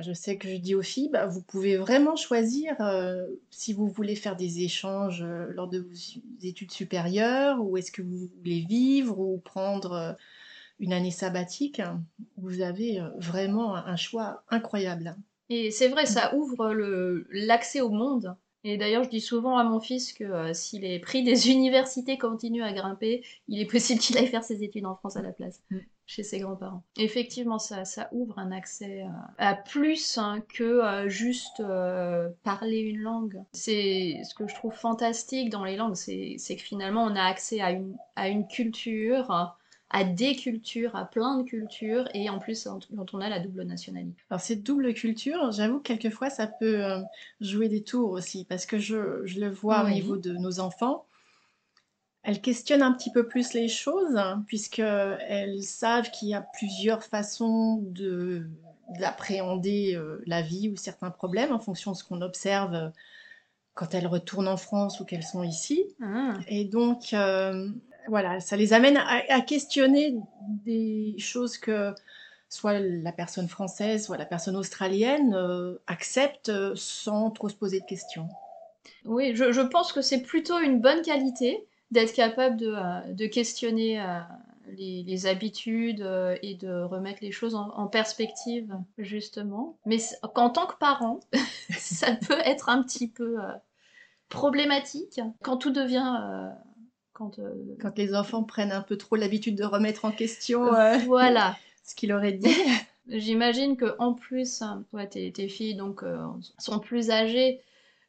je 0.00 0.12
sais 0.12 0.36
que 0.38 0.48
je 0.48 0.56
dis 0.56 0.74
aux 0.74 0.82
filles, 0.82 1.10
bah, 1.12 1.26
vous 1.26 1.42
pouvez 1.42 1.76
vraiment 1.76 2.14
choisir 2.14 2.76
euh, 2.80 3.26
si 3.50 3.72
vous 3.72 3.88
voulez 3.88 4.14
faire 4.14 4.36
des 4.36 4.60
échanges 4.60 5.24
lors 5.24 5.68
de 5.68 5.80
vos 5.80 6.20
études 6.42 6.70
supérieures, 6.70 7.60
ou 7.64 7.76
est-ce 7.76 7.90
que 7.90 8.02
vous 8.02 8.28
voulez 8.38 8.64
vivre 8.68 9.18
ou 9.18 9.38
prendre 9.38 10.16
une 10.80 10.92
année 10.92 11.10
sabbatique. 11.10 11.82
Vous 12.36 12.60
avez 12.60 13.00
vraiment 13.16 13.74
un 13.74 13.96
choix 13.96 14.42
incroyable. 14.48 15.16
Et 15.50 15.70
c'est 15.70 15.88
vrai, 15.88 16.06
ça 16.06 16.34
ouvre 16.34 16.72
l'accès 17.30 17.80
au 17.80 17.90
monde. 17.90 18.36
Et 18.64 18.76
d'ailleurs, 18.76 19.04
je 19.04 19.08
dis 19.08 19.20
souvent 19.20 19.56
à 19.56 19.64
mon 19.64 19.80
fils 19.80 20.12
que 20.12 20.52
si 20.52 20.78
les 20.78 20.98
prix 20.98 21.22
des 21.22 21.50
universités 21.50 22.18
continuent 22.18 22.64
à 22.64 22.72
grimper, 22.72 23.24
il 23.48 23.60
est 23.60 23.70
possible 23.70 24.00
qu'il 24.00 24.18
aille 24.18 24.26
faire 24.26 24.44
ses 24.44 24.62
études 24.62 24.86
en 24.86 24.96
France 24.96 25.16
à 25.16 25.22
la 25.22 25.32
place. 25.32 25.62
Mm 25.70 25.78
chez 26.08 26.22
ses 26.22 26.40
grands-parents. 26.40 26.82
Effectivement, 26.96 27.58
ça, 27.58 27.84
ça 27.84 28.08
ouvre 28.12 28.38
un 28.38 28.50
accès 28.50 29.02
euh, 29.02 29.08
à, 29.36 29.54
plus 29.54 30.16
hein, 30.16 30.42
que 30.48 30.64
euh, 30.64 31.08
juste 31.08 31.60
euh, 31.60 32.30
parler 32.42 32.78
une 32.78 33.00
langue. 33.00 33.44
C'est 33.52 34.22
ce 34.24 34.34
que 34.34 34.48
je 34.48 34.54
trouve 34.54 34.72
fantastique 34.72 35.50
dans 35.50 35.64
les 35.64 35.76
langues, 35.76 35.94
c'est 35.94 36.38
que 36.38 36.62
finalement 36.62 37.04
on 37.04 37.14
a 37.14 37.22
accès 37.22 37.60
à 37.60 37.72
une, 37.72 37.94
à 38.16 38.28
une 38.28 38.48
culture, 38.48 39.57
à 39.90 40.04
des 40.04 40.36
cultures, 40.36 40.94
à 40.96 41.04
plein 41.04 41.38
de 41.38 41.44
cultures, 41.44 42.08
et 42.14 42.28
en 42.28 42.38
plus 42.38 42.68
quand 42.94 43.14
on 43.14 43.20
a 43.20 43.28
la 43.28 43.40
double 43.40 43.62
nationalité. 43.62 44.22
Alors 44.30 44.40
cette 44.40 44.62
double 44.62 44.92
culture, 44.92 45.50
j'avoue 45.50 45.78
que 45.78 45.88
quelquefois 45.88 46.28
ça 46.28 46.46
peut 46.46 46.82
jouer 47.40 47.68
des 47.68 47.82
tours 47.82 48.10
aussi, 48.10 48.44
parce 48.44 48.66
que 48.66 48.78
je, 48.78 49.24
je 49.24 49.40
le 49.40 49.48
vois 49.48 49.84
au 49.84 49.88
niveau 49.88 50.16
de 50.16 50.32
nos 50.32 50.60
enfants 50.60 51.06
elles 52.28 52.42
questionnent 52.42 52.82
un 52.82 52.92
petit 52.92 53.10
peu 53.10 53.26
plus 53.26 53.54
les 53.54 53.68
choses, 53.68 54.16
hein, 54.16 54.44
puisqu'elles 54.46 55.62
savent 55.62 56.10
qu'il 56.10 56.28
y 56.28 56.34
a 56.34 56.42
plusieurs 56.42 57.02
façons 57.02 57.82
d'appréhender 58.98 59.94
euh, 59.94 60.22
la 60.26 60.42
vie 60.42 60.68
ou 60.68 60.76
certains 60.76 61.10
problèmes 61.10 61.52
en 61.52 61.58
fonction 61.58 61.92
de 61.92 61.96
ce 61.96 62.04
qu'on 62.04 62.20
observe 62.20 62.74
euh, 62.74 62.88
quand 63.72 63.94
elles 63.94 64.06
retournent 64.06 64.48
en 64.48 64.58
France 64.58 65.00
ou 65.00 65.06
qu'elles 65.06 65.22
sont 65.22 65.42
ici. 65.42 65.84
Ah. 66.02 66.34
Et 66.48 66.66
donc, 66.66 67.14
euh, 67.14 67.70
voilà, 68.08 68.40
ça 68.40 68.56
les 68.56 68.72
amène 68.72 68.96
à, 68.96 69.40
questionner 69.40 70.16
des 70.64 71.14
choses 71.18 71.58
que 71.58 71.94
soit 72.48 72.78
la 72.78 73.12
personne 73.12 73.48
française, 73.48 74.06
soit 74.06 74.16
la 74.16 74.24
personne 74.24 74.56
australienne 74.56 75.36
accepte 75.86 76.50
sans 76.74 77.30
trop 77.30 77.48
se 77.48 77.54
poser 77.54 77.80
de 77.80 77.86
questions. 77.86 78.28
Oui, 79.04 79.34
je 79.34 79.60
pense 79.60 79.92
que 79.92 80.00
c'est 80.00 80.22
plutôt 80.22 80.58
une 80.58 80.80
bonne 80.80 81.02
qualité 81.02 81.68
d'être 81.90 82.12
capable 82.12 82.56
de, 82.56 82.74
euh, 82.74 83.28
questionner 83.28 84.00
euh, 84.00 84.18
les, 84.76 85.26
habitudes 85.26 86.02
euh, 86.02 86.36
et 86.42 86.54
de 86.54 86.82
remettre 86.82 87.20
les 87.22 87.32
choses 87.32 87.54
en, 87.54 87.86
perspective, 87.86 88.74
justement. 88.98 89.78
Mais 89.86 89.98
qu'en 90.34 90.50
tant 90.50 90.66
que 90.66 90.76
parent, 90.76 91.20
ça 91.78 92.14
peut 92.14 92.38
être 92.44 92.68
un 92.68 92.82
petit 92.82 93.08
peu 93.08 93.36
problématique 94.28 95.20
quand 95.42 95.56
tout 95.56 95.70
devient... 95.70 96.50
quand, 97.18 97.40
quand 97.80 97.98
les 97.98 98.14
enfants 98.14 98.44
prennent 98.44 98.72
un 98.72 98.82
peu 98.82 98.96
trop 98.96 99.16
l'habitude 99.16 99.56
de 99.56 99.64
remettre 99.64 100.04
en 100.04 100.12
question 100.12 100.70
voilà. 101.06 101.56
ce 101.84 101.94
qu'il 101.94 102.12
aurait 102.12 102.32
dit. 102.32 102.54
J'imagine 103.08 103.76
que 103.76 103.96
en 103.98 104.14
plus, 104.14 104.62
tes, 105.10 105.32
tes, 105.32 105.48
filles 105.48 105.74
donc 105.74 106.04
sont 106.58 106.78
plus 106.78 107.10
âgées, 107.10 107.62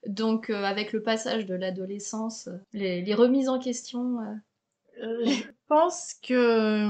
donc, 0.07 0.49
euh, 0.49 0.63
avec 0.63 0.93
le 0.93 1.01
passage 1.01 1.45
de 1.45 1.55
l'adolescence, 1.55 2.49
les, 2.73 3.13
remises 3.13 3.49
en 3.49 3.59
question. 3.59 4.17
Euh, 5.71 5.75
euh, 5.75 5.79
je 5.79 5.87
pense 5.87 6.13
que 6.21 6.89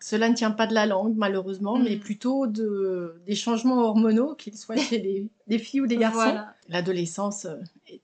cela 0.00 0.28
ne 0.28 0.34
tient 0.34 0.50
pas 0.50 0.66
de 0.66 0.74
la 0.74 0.86
langue, 0.86 1.14
malheureusement, 1.16 1.78
mais 1.78 1.96
mm. 1.96 2.00
plutôt 2.00 2.46
de, 2.46 3.20
des 3.26 3.34
changements 3.34 3.78
hormonaux, 3.78 4.34
qu'ils 4.34 4.56
soient 4.56 4.76
chez 4.76 5.28
des, 5.46 5.58
filles 5.58 5.82
ou 5.82 5.86
des 5.86 5.96
garçons. 5.96 6.38
L'adolescence 6.68 7.46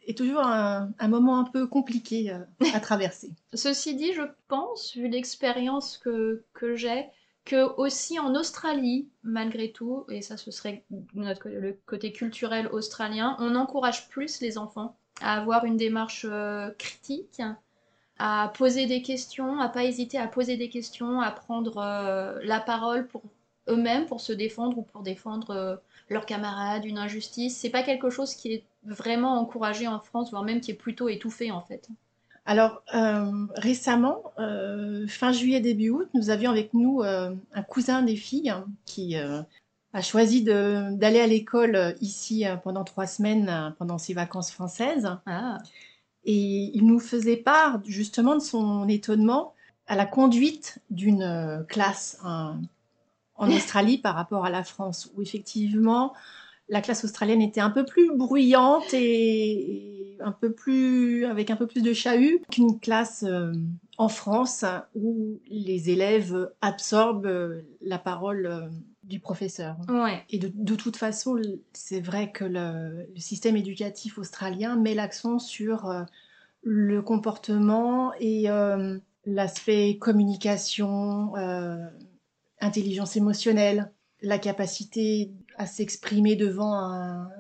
est, 0.07 0.17
toujours 0.17 0.43
un, 0.43 1.09
moment 1.09 1.39
un 1.39 1.45
peu 1.45 1.67
compliqué 1.67 2.35
à 2.73 2.81
traverser. 2.81 3.33
Ceci 3.55 3.95
dit, 3.95 4.13
je 4.13 4.23
pense, 4.49 4.95
vu 4.97 5.09
l'expérience 5.09 5.99
que, 5.99 6.45
que 6.55 6.75
j'ai, 6.75 7.07
que 7.45 7.77
aussi 7.79 8.19
en 8.19 8.35
Australie, 8.35 9.09
malgré 9.23 9.71
tout, 9.71 10.07
et 10.09 10.23
ça 10.23 10.37
ce 10.37 10.51
serait 10.51 10.85
notre, 11.15 11.49
le 11.49 11.79
côté 11.85 12.11
culturel 12.13 12.69
australien, 12.69 13.37
on 13.39 13.55
encourage 13.55 14.09
plus 14.09 14.41
les 14.41 14.57
enfants 14.57 14.97
à 15.21 15.39
avoir 15.39 15.65
une 15.65 15.77
démarche 15.77 16.27
euh, 16.29 16.71
critique, 16.79 17.41
à 18.19 18.53
poser 18.57 18.87
des 18.87 19.03
questions, 19.03 19.59
à 19.61 19.69
pas 19.69 19.85
hésiter 19.85 20.19
à 20.19 20.29
poser 20.29 20.57
des 20.57 20.69
questions, 20.69 21.21
à 21.21 21.31
prendre 21.31 21.79
euh, 21.79 22.39
la 22.45 22.61
parole 22.61 23.07
pour 23.07 23.23
eux-mêmes, 23.69 24.07
pour 24.07 24.21
se 24.21 24.33
défendre 24.33 24.79
ou 24.79 24.83
pour 24.83 25.03
défendre 25.03 25.51
euh, 25.51 25.77
leurs 26.09 26.27
camarades, 26.27 26.85
une 26.85 26.99
injustice. 26.99 27.57
C'est 27.57 27.71
pas 27.71 27.83
quelque 27.83 28.11
chose 28.11 28.35
qui 28.35 28.53
est 28.53 28.65
vraiment 28.85 29.41
encouragé 29.41 29.89
en 29.89 29.99
France, 29.99 30.31
voire 30.31 30.45
même 30.45 30.61
qui 30.61 30.71
est 30.71 30.75
plutôt 30.75 31.09
étouffé 31.09 31.51
en 31.51 31.63
fait. 31.63 31.89
Alors, 32.47 32.83
euh, 32.95 33.47
récemment, 33.55 34.23
fin 35.09 35.33
juillet, 35.33 35.61
début 35.61 35.89
août, 35.89 36.11
nous 36.13 36.29
avions 36.29 36.51
avec 36.51 36.75
nous 36.75 37.01
un 37.03 37.63
cousin 37.67 38.03
des 38.03 38.17
filles 38.17 38.51
hein, 38.51 38.67
qui 38.85 39.17
a 39.17 40.03
choisi 40.03 40.43
d'aller 40.43 41.21
à 41.21 41.27
l'école 41.27 41.97
ici 42.03 42.45
pendant 42.63 42.85
trois 42.85 43.07
semaines, 43.07 43.75
pendant 43.79 43.97
ses 43.97 44.13
vacances 44.13 44.51
françaises. 44.51 45.09
Ah. 45.25 45.57
Et 46.25 46.71
il 46.75 46.87
nous 46.87 47.01
faisait 47.01 47.37
part 47.37 47.81
justement 47.85 48.35
de 48.35 48.41
son 48.41 48.89
étonnement 48.89 49.55
à 49.87 49.97
la 49.97 50.07
conduite 50.07 50.79
d'une 50.91 51.65
classe 51.69 52.19
en 52.25 52.59
Australie 53.39 53.99
par 53.99 54.15
rapport 54.15 54.45
à 54.47 54.51
la 54.51 54.65
France, 54.65 55.11
où 55.15 55.23
effectivement, 55.23 56.15
la 56.69 56.81
classe 56.81 57.05
australienne 57.05 57.43
était 57.43 57.61
un 57.61 57.71
peu 57.71 57.85
plus 57.85 58.17
bruyante 58.17 58.95
et 58.95 60.17
un 60.21 60.33
peu 60.33 60.53
plus 60.53 61.27
avec 61.27 61.51
un 61.51 61.57
peu 61.57 61.67
plus 61.67 61.83
de 61.83 61.93
chahut 61.93 62.41
qu'une 62.51 62.79
classe 62.81 63.25
euh, 63.27 63.53
en 63.99 64.09
France 64.09 64.65
où 64.95 65.41
les 65.49 65.91
élèves 65.91 66.51
absorbent 66.61 67.27
euh, 67.27 67.63
la 67.83 67.99
parole 67.99 68.47
euh, 68.47 68.69
du 69.05 69.21
professeur. 69.21 69.77
Et 70.31 70.39
de, 70.39 70.75
toute 70.75 70.97
façon, 70.97 71.37
c'est 71.73 72.01
vrai 72.01 72.33
que 72.33 72.45
le, 72.45 73.07
système 73.17 73.57
éducatif 73.57 74.19
australien 74.19 74.77
met 74.77 74.95
l'accent 74.95 75.39
sur 75.39 76.07
le 76.63 77.03
comportement 77.03 78.13
et 78.21 78.47
l'aspect 79.27 79.99
communication, 79.99 81.35
intelligence 82.61 83.17
émotionnelle, 83.17 83.93
la 84.23 84.39
capacité 84.39 85.33
à 85.57 85.67
s'exprimer 85.67 86.37
devant 86.37 86.75
un, 86.75 87.31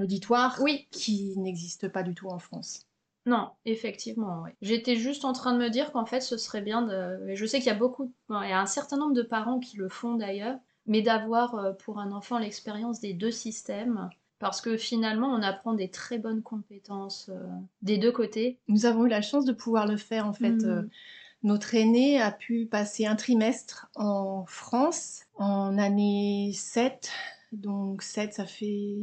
auditoire 0.00 0.58
oui. 0.62 0.86
qui 0.92 1.36
n'existe 1.36 1.88
pas 1.88 2.04
du 2.04 2.14
tout 2.14 2.28
en 2.28 2.38
France. 2.38 2.86
Non, 3.26 3.50
effectivement, 3.66 4.42
oui. 4.44 4.50
J'étais 4.62 4.96
juste 4.96 5.24
en 5.24 5.32
train 5.32 5.52
de 5.52 5.58
me 5.58 5.68
dire 5.68 5.92
qu'en 5.92 6.06
fait, 6.06 6.20
ce 6.20 6.36
serait 6.36 6.62
bien 6.62 6.82
de... 6.82 7.34
Je 7.34 7.46
sais 7.46 7.58
qu'il 7.58 7.66
y 7.66 7.70
a 7.70 7.74
beaucoup... 7.74 8.12
Il 8.30 8.48
y 8.48 8.52
a 8.52 8.60
un 8.60 8.66
certain 8.66 8.96
nombre 8.96 9.14
de 9.14 9.22
parents 9.22 9.60
qui 9.60 9.76
le 9.76 9.88
font 9.88 10.14
d'ailleurs, 10.14 10.58
mais 10.86 11.02
d'avoir 11.02 11.54
euh, 11.54 11.72
pour 11.72 11.98
un 11.98 12.12
enfant 12.12 12.38
l'expérience 12.38 13.00
des 13.00 13.12
deux 13.12 13.30
systèmes, 13.30 14.08
parce 14.38 14.62
que 14.62 14.78
finalement, 14.78 15.28
on 15.28 15.42
apprend 15.42 15.74
des 15.74 15.90
très 15.90 16.18
bonnes 16.18 16.42
compétences 16.42 17.28
euh, 17.28 17.46
des 17.82 17.98
deux 17.98 18.12
côtés. 18.12 18.58
Nous 18.68 18.86
avons 18.86 19.04
eu 19.04 19.08
la 19.08 19.22
chance 19.22 19.44
de 19.44 19.52
pouvoir 19.52 19.86
le 19.86 19.98
faire, 19.98 20.26
en 20.26 20.32
fait. 20.32 20.64
Euh, 20.64 20.82
notre 21.42 21.74
aîné 21.74 22.20
a 22.20 22.32
pu 22.32 22.66
passer 22.66 23.06
un 23.06 23.16
trimestre 23.16 23.90
en 23.96 24.44
France 24.46 25.24
en 25.36 25.76
année 25.78 26.52
7. 26.54 27.10
Donc 27.52 28.02
7, 28.02 28.32
ça 28.32 28.46
fait... 28.46 28.96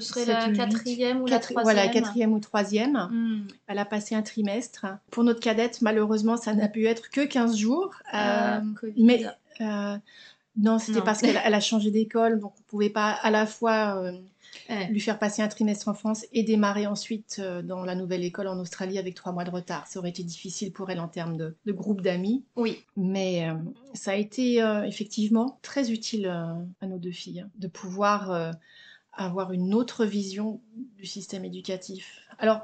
Ce 0.00 0.08
serait 0.08 0.24
la 0.26 0.50
quatrième 0.50 1.22
ou 1.22 1.26
la 1.26 1.38
troisième 1.38 1.62
Voilà, 1.62 1.88
quatrième 1.88 2.32
ou 2.32 2.40
troisième. 2.40 3.08
Hmm. 3.10 3.46
Elle 3.66 3.78
a 3.78 3.84
passé 3.84 4.14
un 4.14 4.22
trimestre. 4.22 4.86
Pour 5.10 5.24
notre 5.24 5.40
cadette, 5.40 5.82
malheureusement, 5.82 6.36
ça 6.36 6.54
n'a 6.54 6.68
pu 6.68 6.86
être 6.86 7.10
que 7.10 7.24
15 7.24 7.56
jours. 7.56 7.94
Ah, 8.12 8.58
euh, 8.58 8.90
mais 8.96 9.24
euh, 9.60 9.96
Non, 10.56 10.78
c'était 10.78 11.02
parce 11.02 11.20
qu'elle 11.20 11.40
elle 11.44 11.54
a 11.54 11.60
changé 11.60 11.90
d'école, 11.90 12.40
donc 12.40 12.52
on 12.58 12.62
pouvait 12.62 12.90
pas 12.90 13.10
à 13.10 13.30
la 13.30 13.46
fois 13.46 13.96
euh, 14.02 14.12
Ouais. 14.70 14.88
lui 14.88 15.00
faire 15.00 15.18
passer 15.18 15.42
un 15.42 15.48
trimestre 15.48 15.88
en 15.88 15.92
France 15.94 16.24
et 16.32 16.42
démarrer 16.42 16.86
ensuite 16.86 17.42
dans 17.64 17.84
la 17.84 17.94
nouvelle 17.94 18.24
école 18.24 18.48
en 18.48 18.58
Australie 18.58 18.98
avec 18.98 19.14
trois 19.14 19.30
mois 19.32 19.44
de 19.44 19.50
retard. 19.50 19.86
Ça 19.86 19.98
aurait 19.98 20.08
été 20.08 20.22
difficile 20.22 20.72
pour 20.72 20.88
elle 20.90 20.98
en 20.98 21.08
termes 21.08 21.36
de, 21.36 21.54
de 21.66 21.72
groupe 21.72 22.00
d'amis, 22.00 22.42
Oui. 22.56 22.82
mais 22.96 23.48
ça 23.92 24.12
a 24.12 24.14
été 24.14 24.64
effectivement 24.86 25.58
très 25.60 25.90
utile 25.92 26.26
à 26.26 26.86
nos 26.86 26.98
deux 26.98 27.10
filles 27.12 27.40
hein, 27.40 27.50
de 27.58 27.68
pouvoir 27.68 28.52
avoir 29.16 29.52
une 29.52 29.74
autre 29.74 30.04
vision 30.04 30.60
du 30.96 31.06
système 31.06 31.44
éducatif. 31.44 32.20
Alors, 32.38 32.62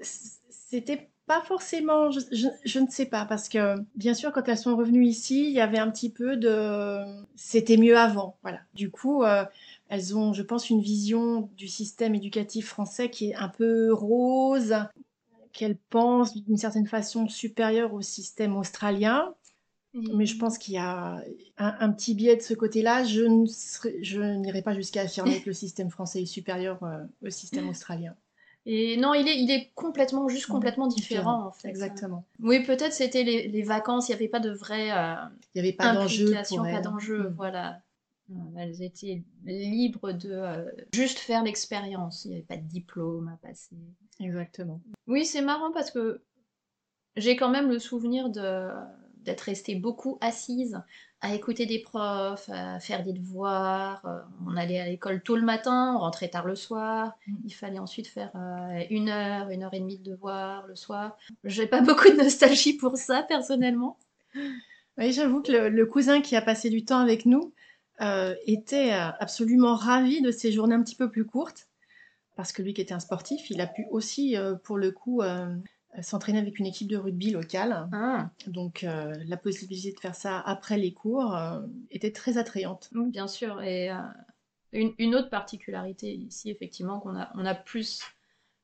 c'était 0.00 1.08
pas 1.26 1.40
forcément, 1.42 2.10
je 2.10 2.78
ne 2.78 2.86
sais 2.88 3.06
pas, 3.06 3.24
parce 3.24 3.48
que 3.48 3.76
bien 3.94 4.12
sûr, 4.14 4.32
quand 4.32 4.48
elles 4.48 4.58
sont 4.58 4.76
revenues 4.76 5.06
ici, 5.06 5.44
il 5.44 5.52
y 5.52 5.60
avait 5.60 5.78
un 5.78 5.90
petit 5.90 6.10
peu 6.10 6.36
de, 6.36 6.98
c'était 7.36 7.76
mieux 7.76 7.96
avant, 7.96 8.36
voilà. 8.42 8.60
Du 8.74 8.90
coup, 8.90 9.22
euh, 9.22 9.44
elles 9.88 10.16
ont, 10.16 10.32
je 10.32 10.42
pense, 10.42 10.68
une 10.68 10.80
vision 10.80 11.48
du 11.56 11.68
système 11.68 12.14
éducatif 12.14 12.68
français 12.68 13.08
qui 13.08 13.30
est 13.30 13.34
un 13.36 13.48
peu 13.48 13.92
rose, 13.92 14.74
qu'elles 15.52 15.78
pensent 15.90 16.34
d'une 16.34 16.56
certaine 16.56 16.86
façon 16.86 17.28
supérieure 17.28 17.94
au 17.94 18.00
système 18.00 18.56
australien. 18.56 19.34
Mais 19.94 20.24
je 20.26 20.38
pense 20.38 20.56
qu'il 20.58 20.74
y 20.74 20.78
a 20.78 21.16
un, 21.58 21.76
un 21.80 21.92
petit 21.92 22.14
biais 22.14 22.36
de 22.36 22.40
ce 22.42 22.54
côté-là. 22.54 23.04
Je 23.04 23.22
ne 23.22 23.46
serais- 23.46 24.02
je 24.02 24.20
n'irai 24.20 24.62
pas 24.62 24.74
jusqu'à 24.74 25.02
affirmer 25.02 25.40
que 25.40 25.46
le 25.50 25.52
système 25.52 25.90
français 25.90 26.22
est 26.22 26.26
supérieur 26.26 26.82
euh, 26.82 27.04
au 27.26 27.30
système 27.30 27.68
australien. 27.68 28.14
Et 28.64 28.96
non, 28.96 29.12
il 29.12 29.26
est, 29.28 29.38
il 29.42 29.50
est 29.50 29.70
complètement, 29.74 30.28
juste 30.28 30.48
Mhm. 30.48 30.54
complètement 30.54 30.86
différent, 30.86 31.32
Différent, 31.36 31.46
en 31.48 31.52
fait. 31.52 31.68
Exactement. 31.68 32.24
Oui, 32.40 32.62
peut-être 32.62 32.92
c'était 32.92 33.24
les, 33.24 33.48
les 33.48 33.62
vacances, 33.62 34.08
il 34.08 34.12
n'y 34.12 34.16
avait 34.16 34.28
pas 34.28 34.40
de 34.40 34.50
vraie 34.50 34.92
euh, 34.92 35.14
Il 35.54 35.60
n'y 35.62 35.68
avait 35.68 35.76
pas 35.76 35.92
d'enjeu 35.92 36.32
pas 36.32 36.80
d'enjeu, 36.80 37.28
Mm. 37.30 37.34
voilà. 37.36 37.80
Euh, 38.30 38.34
Elles 38.56 38.82
étaient 38.82 39.22
libres 39.44 40.12
de 40.12 40.30
euh, 40.30 40.64
juste 40.94 41.18
faire 41.18 41.42
l'expérience. 41.42 42.24
Il 42.24 42.28
n'y 42.28 42.34
avait 42.36 42.44
pas 42.44 42.56
de 42.56 42.62
diplôme 42.66 43.28
à 43.28 43.36
passer. 43.46 43.76
Exactement. 44.20 44.80
Oui, 45.08 45.26
c'est 45.26 45.42
marrant 45.42 45.72
parce 45.72 45.90
que 45.90 46.22
j'ai 47.16 47.36
quand 47.36 47.50
même 47.50 47.68
le 47.68 47.78
souvenir 47.80 48.30
de 48.30 48.68
d'être 49.24 49.42
restée 49.42 49.74
beaucoup 49.74 50.18
assise 50.20 50.80
à 51.20 51.34
écouter 51.34 51.66
des 51.66 51.78
profs, 51.78 52.48
à 52.48 52.80
faire 52.80 53.02
des 53.02 53.12
devoirs. 53.12 54.02
Euh, 54.04 54.18
On 54.46 54.56
allait 54.56 54.80
à 54.80 54.86
l'école 54.86 55.22
tôt 55.22 55.36
le 55.36 55.42
matin, 55.42 55.94
on 55.94 56.00
rentrait 56.00 56.28
tard 56.28 56.46
le 56.46 56.56
soir. 56.56 57.16
Mm. 57.26 57.34
Il 57.44 57.54
fallait 57.54 57.78
ensuite 57.78 58.08
faire 58.08 58.30
euh, 58.34 58.82
une 58.90 59.08
heure, 59.08 59.50
une 59.50 59.62
heure 59.62 59.74
et 59.74 59.80
demie 59.80 59.98
de 59.98 60.10
devoirs 60.10 60.66
le 60.66 60.74
soir. 60.74 61.16
J'ai 61.44 61.66
pas 61.66 61.80
beaucoup 61.82 62.08
de 62.08 62.16
nostalgie 62.16 62.76
pour 62.76 62.96
ça 62.96 63.22
personnellement. 63.22 63.96
Oui, 64.98 65.12
j'avoue 65.12 65.42
que 65.42 65.52
le, 65.52 65.68
le 65.68 65.86
cousin 65.86 66.20
qui 66.20 66.36
a 66.36 66.42
passé 66.42 66.70
du 66.70 66.84
temps 66.84 66.98
avec 66.98 67.24
nous 67.24 67.52
euh, 68.00 68.34
était 68.46 68.90
absolument 68.90 69.76
ravi 69.76 70.22
de 70.22 70.32
ces 70.32 70.50
journées 70.50 70.74
un 70.74 70.82
petit 70.82 70.96
peu 70.96 71.08
plus 71.10 71.24
courtes. 71.24 71.68
Parce 72.36 72.52
que 72.52 72.62
lui 72.62 72.74
qui 72.74 72.80
était 72.80 72.94
un 72.94 73.00
sportif, 73.00 73.50
il 73.50 73.60
a 73.60 73.66
pu 73.66 73.86
aussi, 73.90 74.36
euh, 74.36 74.54
pour 74.54 74.78
le 74.78 74.90
coup, 74.90 75.22
euh, 75.22 75.54
s'entraîner 76.00 76.38
avec 76.38 76.58
une 76.58 76.66
équipe 76.66 76.88
de 76.88 76.96
rugby 76.96 77.30
locale. 77.30 77.90
Ah, 77.92 78.30
Donc 78.46 78.84
euh, 78.84 79.14
la 79.26 79.36
possibilité 79.36 79.92
de 79.92 80.00
faire 80.00 80.14
ça 80.14 80.40
après 80.40 80.78
les 80.78 80.92
cours 80.94 81.36
euh, 81.36 81.60
était 81.90 82.12
très 82.12 82.38
attrayante. 82.38 82.90
oui, 82.94 83.10
bien 83.10 83.26
sûr. 83.26 83.60
Et 83.62 83.90
euh, 83.90 83.96
une, 84.72 84.94
une 84.98 85.14
autre 85.14 85.30
particularité 85.30 86.12
ici, 86.14 86.50
effectivement, 86.50 87.00
qu'on 87.00 87.16
a, 87.16 87.30
on 87.34 87.44
a 87.44 87.54
plus 87.54 88.02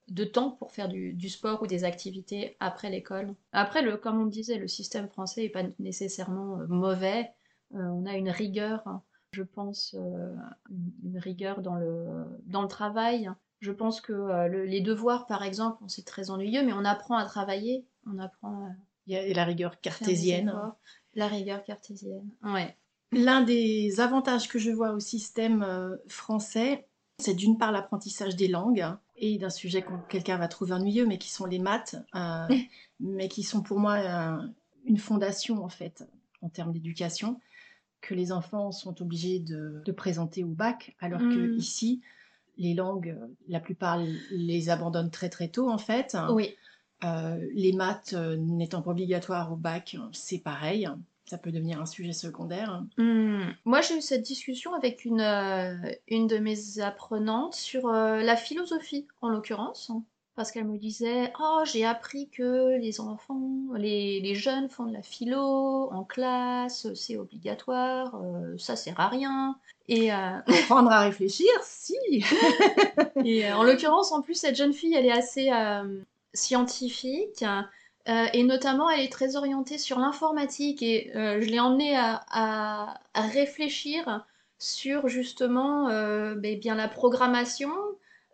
de 0.08 0.24
temps 0.24 0.50
pour 0.52 0.72
faire 0.72 0.88
du, 0.88 1.12
du 1.12 1.28
sport 1.28 1.62
ou 1.62 1.66
des 1.66 1.84
activités 1.84 2.56
après 2.60 2.90
l'école. 2.90 3.34
Après, 3.52 3.82
le, 3.82 3.96
comme 3.96 4.20
on 4.20 4.24
le 4.24 4.30
disait, 4.30 4.56
le 4.58 4.68
système 4.68 5.08
français 5.08 5.42
n'est 5.42 5.48
pas 5.50 5.64
nécessairement 5.78 6.60
euh, 6.60 6.66
mauvais. 6.68 7.30
Euh, 7.74 7.78
on 7.78 8.06
a 8.06 8.16
une 8.16 8.30
rigueur, 8.30 8.82
hein, 8.86 9.02
je 9.32 9.42
pense, 9.42 9.94
euh, 9.98 10.34
une, 10.70 10.92
une 11.04 11.18
rigueur 11.18 11.60
dans 11.60 11.74
le, 11.74 12.24
dans 12.46 12.62
le 12.62 12.68
travail. 12.68 13.30
Je 13.60 13.72
pense 13.72 14.00
que 14.00 14.12
euh, 14.12 14.48
le- 14.48 14.64
les 14.64 14.80
devoirs, 14.80 15.26
par 15.26 15.42
exemple, 15.42 15.82
c'est 15.88 16.04
très 16.04 16.30
ennuyeux, 16.30 16.64
mais 16.64 16.72
on 16.72 16.84
apprend 16.84 17.16
à 17.16 17.24
travailler, 17.24 17.84
on 18.06 18.18
apprend 18.18 18.66
à 18.66 18.70
Il 19.06 19.14
y 19.14 19.16
a 19.16 19.34
la 19.34 19.44
rigueur 19.44 19.80
cartésienne. 19.80 20.52
La 21.14 21.26
rigueur 21.26 21.64
cartésienne. 21.64 22.28
Ouais. 22.44 22.76
L'un 23.12 23.42
des 23.42 24.00
avantages 24.00 24.48
que 24.48 24.58
je 24.58 24.70
vois 24.70 24.92
au 24.92 25.00
système 25.00 25.62
euh, 25.62 25.96
français, 26.08 26.86
c'est 27.18 27.34
d'une 27.34 27.58
part 27.58 27.72
l'apprentissage 27.72 28.36
des 28.36 28.48
langues 28.48 28.86
et 29.16 29.38
d'un 29.38 29.50
sujet 29.50 29.82
que 29.82 29.92
quelqu'un 30.08 30.36
va 30.36 30.46
trouver 30.46 30.72
ennuyeux, 30.74 31.06
mais 31.06 31.18
qui 31.18 31.30
sont 31.30 31.46
les 31.46 31.58
maths, 31.58 31.96
euh, 32.14 32.46
mais 33.00 33.28
qui 33.28 33.42
sont 33.42 33.62
pour 33.62 33.80
moi 33.80 33.94
euh, 33.94 34.46
une 34.84 34.98
fondation 34.98 35.64
en 35.64 35.68
fait 35.68 36.06
en 36.42 36.48
termes 36.48 36.70
d'éducation 36.72 37.40
que 38.00 38.14
les 38.14 38.30
enfants 38.30 38.70
sont 38.70 39.02
obligés 39.02 39.40
de, 39.40 39.82
de 39.84 39.92
présenter 39.92 40.44
au 40.44 40.50
bac, 40.50 40.94
alors 41.00 41.20
que 41.22 41.38
Mm. 41.48 41.58
ici 41.58 42.00
les 42.58 42.74
langues, 42.74 43.16
la 43.48 43.60
plupart 43.60 43.98
les 44.30 44.70
abandonnent 44.70 45.10
très 45.10 45.28
très 45.28 45.48
tôt 45.48 45.70
en 45.70 45.78
fait. 45.78 46.16
Oui. 46.30 46.54
Euh, 47.04 47.38
les 47.54 47.72
maths 47.72 48.14
euh, 48.14 48.36
n'étant 48.36 48.82
pas 48.82 48.90
obligatoires 48.90 49.52
au 49.52 49.56
bac, 49.56 49.96
c'est 50.12 50.38
pareil. 50.38 50.88
Ça 51.26 51.38
peut 51.38 51.52
devenir 51.52 51.80
un 51.80 51.86
sujet 51.86 52.14
secondaire. 52.14 52.82
Hmm. 52.96 53.50
Moi, 53.66 53.82
j'ai 53.82 53.98
eu 53.98 54.00
cette 54.00 54.22
discussion 54.22 54.72
avec 54.72 55.04
une, 55.04 55.20
euh, 55.20 55.76
une 56.08 56.26
de 56.26 56.38
mes 56.38 56.80
apprenantes 56.80 57.54
sur 57.54 57.86
euh, 57.88 58.22
la 58.22 58.34
philosophie, 58.34 59.06
en 59.20 59.28
l'occurrence, 59.28 59.92
parce 60.38 60.52
qu'elle 60.52 60.66
me 60.66 60.78
disait 60.78 61.32
Oh, 61.40 61.62
j'ai 61.66 61.84
appris 61.84 62.30
que 62.30 62.78
les 62.78 63.00
enfants, 63.00 63.40
les, 63.76 64.20
les 64.20 64.34
jeunes 64.36 64.70
font 64.70 64.86
de 64.86 64.94
la 64.94 65.02
philo 65.02 65.90
en 65.92 66.04
classe, 66.04 66.94
c'est 66.94 67.18
obligatoire, 67.18 68.16
euh, 68.22 68.56
ça 68.58 68.76
sert 68.76 68.98
à 69.00 69.08
rien. 69.08 69.58
Et, 69.88 70.12
euh, 70.12 70.16
Apprendre 70.48 70.90
à 70.92 71.00
réfléchir, 71.00 71.48
si. 71.64 71.96
et, 73.24 73.46
euh, 73.50 73.56
en 73.56 73.64
l'occurrence, 73.64 74.12
en 74.12 74.22
plus, 74.22 74.34
cette 74.34 74.56
jeune 74.56 74.72
fille, 74.72 74.94
elle 74.94 75.06
est 75.06 75.12
assez 75.12 75.50
euh, 75.52 76.00
scientifique. 76.34 77.44
et 78.06 78.42
notamment, 78.44 78.88
elle 78.90 79.00
est 79.00 79.12
très 79.12 79.36
orientée 79.36 79.78
sur 79.78 79.98
l'informatique. 79.98 80.82
Et 80.82 81.10
je 81.14 81.46
l'ai 81.46 81.60
emmenée 81.60 81.96
à, 81.96 82.22
à- 82.30 83.00
à 83.14 83.22
réfléchir 83.22 84.24
sur 84.58 85.08
justement 85.08 85.88
ben, 86.34 86.58
bien 86.58 86.74
la 86.74 86.88
programmation. 86.88 87.70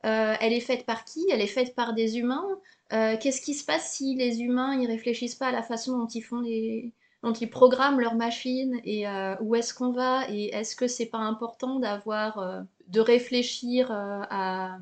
Euh, 0.05 0.35
elle 0.41 0.53
est 0.53 0.61
faite 0.61 0.85
par 0.85 1.05
qui? 1.05 1.27
Elle 1.31 1.41
est 1.41 1.47
faite 1.47 1.75
par 1.75 1.95
des 1.95 2.19
humains. 2.19 2.47
Euh, 2.93 3.17
qu'est-ce 3.19 3.41
qui 3.41 3.55
se 3.55 3.65
passe 3.65 3.95
si 3.95 4.15
les 4.15 4.43
humains 4.43 4.79
ils 4.79 4.87
réfléchissent 4.87 5.35
pas 5.35 5.49
à 5.49 5.53
la 5.53 5.63
façon 5.63 5.99
dont 5.99 6.07
ils 6.07 6.23
font 6.23 6.41
les, 6.41 6.93
dont 7.23 7.33
ils 7.33 7.49
programment 7.49 8.01
leurs 8.01 8.15
machines 8.15 8.81
et 8.85 9.09
euh, 9.09 9.35
où 9.41 9.55
est-ce 9.55 9.73
qu'on 9.73 9.93
va? 9.93 10.29
Et 10.31 10.55
est-ce 10.55 10.77
que 10.77 10.87
c'est 10.87 11.07
pas 11.07 11.19
important 11.19 11.79
d'avoir 11.79 12.65
de 12.89 13.01
réfléchir 13.01 13.89
à 13.91 14.79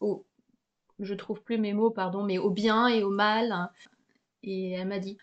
au 0.00 0.24
je 0.98 1.12
trouve 1.12 1.42
plus 1.42 1.58
mes 1.58 1.74
mots 1.74 1.90
pardon 1.90 2.22
mais 2.22 2.38
au 2.38 2.48
bien 2.48 2.88
et 2.88 3.02
au 3.02 3.10
mal 3.10 3.70
et 4.42 4.70
elle 4.70 4.88
m'a 4.88 4.98
dit 4.98 5.18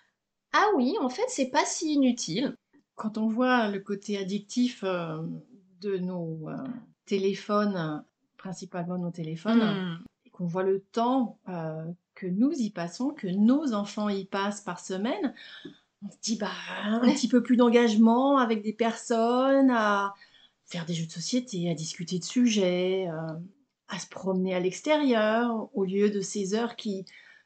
ah 0.51 0.67
oui 0.75 0.95
en 1.01 1.09
fait 1.09 1.25
c'est 1.29 1.49
pas 1.49 1.65
si 1.65 1.93
inutile 1.93 2.55
Quand 2.93 3.17
on 3.17 3.27
voit 3.27 3.69
le 3.69 3.79
côté 3.79 4.19
addictif 4.19 4.83
de 4.83 5.97
nos 5.97 6.47
téléphones, 7.07 8.05
principalement 8.47 8.97
nos 8.97 9.09
téléphones, 9.11 9.61
Hmm. 9.63 10.03
et 10.25 10.29
qu'on 10.29 10.45
voit 10.45 10.63
le 10.63 10.81
temps 10.91 11.39
euh, 11.47 11.85
que 12.13 12.27
nous 12.27 12.51
y 12.51 12.69
passons, 12.69 13.09
que 13.11 13.27
nos 13.27 13.73
enfants 13.73 14.09
y 14.09 14.25
passent 14.25 14.59
par 14.61 14.79
semaine, 14.81 15.33
on 16.05 16.11
se 16.11 16.17
dit 16.21 16.35
bah 16.37 16.51
un 16.83 16.99
petit 17.13 17.29
peu 17.29 17.41
plus 17.41 17.55
d'engagement 17.55 18.37
avec 18.37 18.61
des 18.61 18.73
personnes, 18.73 19.71
à 19.71 20.13
faire 20.65 20.85
des 20.85 20.93
jeux 20.93 21.05
de 21.07 21.11
société, 21.11 21.69
à 21.71 21.73
discuter 21.73 22.19
de 22.19 22.23
sujets, 22.25 23.07
euh, 23.09 23.33
à 23.87 23.97
se 23.97 24.07
promener 24.07 24.53
à 24.53 24.59
l'extérieur, 24.59 25.69
au 25.73 25.85
lieu 25.85 26.09
de 26.09 26.19
ces 26.19 26.53
heures 26.53 26.75
qui, 26.75 27.05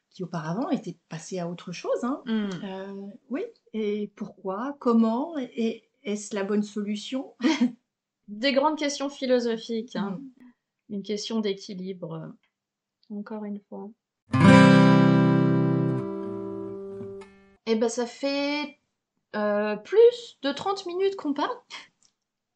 qui 0.10 0.23
auparavant 0.23 0.69
étaient 0.71 0.97
passées 1.10 1.38
à 1.39 1.47
autre 1.47 1.71
chose. 1.71 2.03
hein. 2.03 2.21
Hmm. 2.25 2.49
Euh, 2.63 2.93
oui, 3.29 3.43
et 3.73 4.12
pourquoi 4.15 4.75
Comment 4.79 5.38
Et 5.38 5.83
est-ce 6.01 6.33
la 6.33 6.43
bonne 6.43 6.63
solution? 6.63 7.36
Des 8.27 8.51
grandes 8.53 8.77
questions 8.77 9.10
philosophiques 9.10 9.95
hein. 9.95 10.19
Mm. 10.19 10.37
Une 10.89 11.04
question 11.04 11.39
d'équilibre 11.39 12.13
euh, 12.13 13.15
encore 13.15 13.43
une 13.45 13.60
fois. 13.69 13.89
Et 17.65 17.76
ben 17.76 17.89
ça 17.89 18.06
fait 18.06 18.80
euh, 19.36 19.76
plus 19.76 20.38
de 20.41 20.52
30 20.52 20.86
minutes 20.86 21.15
qu'on 21.15 21.34
parle. 21.34 21.56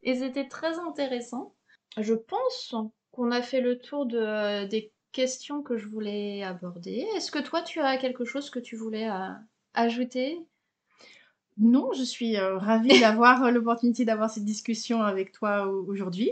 Et 0.03 0.15
c'était 0.15 0.47
très 0.47 0.79
intéressant. 0.79 1.53
Je 1.97 2.13
pense 2.13 2.73
qu'on 3.11 3.31
a 3.31 3.41
fait 3.41 3.61
le 3.61 3.77
tour 3.77 4.05
de, 4.05 4.65
des 4.67 4.91
questions 5.11 5.61
que 5.61 5.77
je 5.77 5.87
voulais 5.87 6.43
aborder. 6.43 7.05
Est-ce 7.15 7.31
que 7.31 7.39
toi 7.39 7.61
tu 7.61 7.79
as 7.81 7.97
quelque 7.97 8.23
chose 8.23 8.49
que 8.49 8.59
tu 8.59 8.77
voulais 8.77 9.09
euh, 9.09 9.29
ajouter? 9.73 10.39
Non, 11.57 11.91
je 11.91 12.03
suis 12.03 12.37
euh, 12.37 12.57
ravie 12.57 12.97
d'avoir 13.01 13.43
euh, 13.43 13.51
l'opportunité 13.51 14.05
d'avoir 14.05 14.29
cette 14.29 14.45
discussion 14.45 15.01
avec 15.03 15.33
toi 15.33 15.67
au- 15.67 15.85
aujourd'hui. 15.85 16.31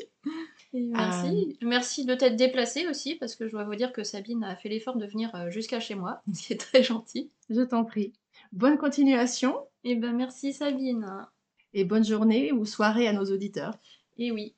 Et 0.73 0.81
Merci. 0.81 1.57
Merci 1.61 2.05
de 2.05 2.13
t'être 2.13 2.35
déplacée 2.35 2.87
aussi, 2.87 3.15
parce 3.15 3.35
que 3.35 3.47
je 3.47 3.51
dois 3.51 3.63
vous 3.63 3.75
dire 3.75 3.91
que 3.91 4.03
Sabine 4.03 4.43
a 4.43 4.55
fait 4.55 4.69
l'effort 4.69 4.97
de 4.97 5.05
venir 5.05 5.33
euh, 5.35 5.49
jusqu'à 5.49 5.79
chez 5.79 5.95
moi, 5.95 6.21
ce 6.33 6.47
qui 6.47 6.53
est 6.53 6.57
très 6.57 6.83
gentil. 6.83 7.31
Je 7.49 7.61
t'en 7.61 7.83
prie. 7.85 8.13
Bonne 8.51 8.77
continuation. 8.77 9.57
Et 9.83 9.95
ben 9.95 10.15
merci 10.15 10.53
Sabine. 10.53 11.25
et 11.73 11.85
bonne 11.85 12.03
journée 12.03 12.51
ou 12.51 12.65
soirée 12.65 13.07
à 13.07 13.13
nos 13.13 13.25
auditeurs. 13.25 13.73
Et 14.17 14.31
oui. 14.31 14.55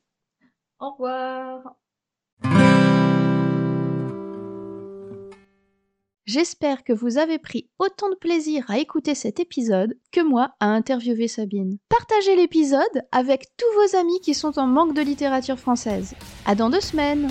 Au 0.79 0.91
revoir. 0.91 1.75
J'espère 6.33 6.85
que 6.85 6.93
vous 6.93 7.17
avez 7.17 7.39
pris 7.39 7.67
autant 7.77 8.09
de 8.09 8.15
plaisir 8.15 8.63
à 8.69 8.79
écouter 8.79 9.15
cet 9.15 9.41
épisode 9.41 9.97
que 10.13 10.21
moi 10.21 10.51
à 10.61 10.67
interviewer 10.67 11.27
Sabine. 11.27 11.77
Partagez 11.89 12.37
l'épisode 12.37 13.03
avec 13.11 13.47
tous 13.57 13.65
vos 13.75 13.97
amis 13.97 14.21
qui 14.21 14.33
sont 14.33 14.57
en 14.57 14.65
manque 14.65 14.93
de 14.93 15.01
littérature 15.01 15.59
française. 15.59 16.13
À 16.45 16.55
dans 16.55 16.69
deux 16.69 16.79
semaines! 16.79 17.27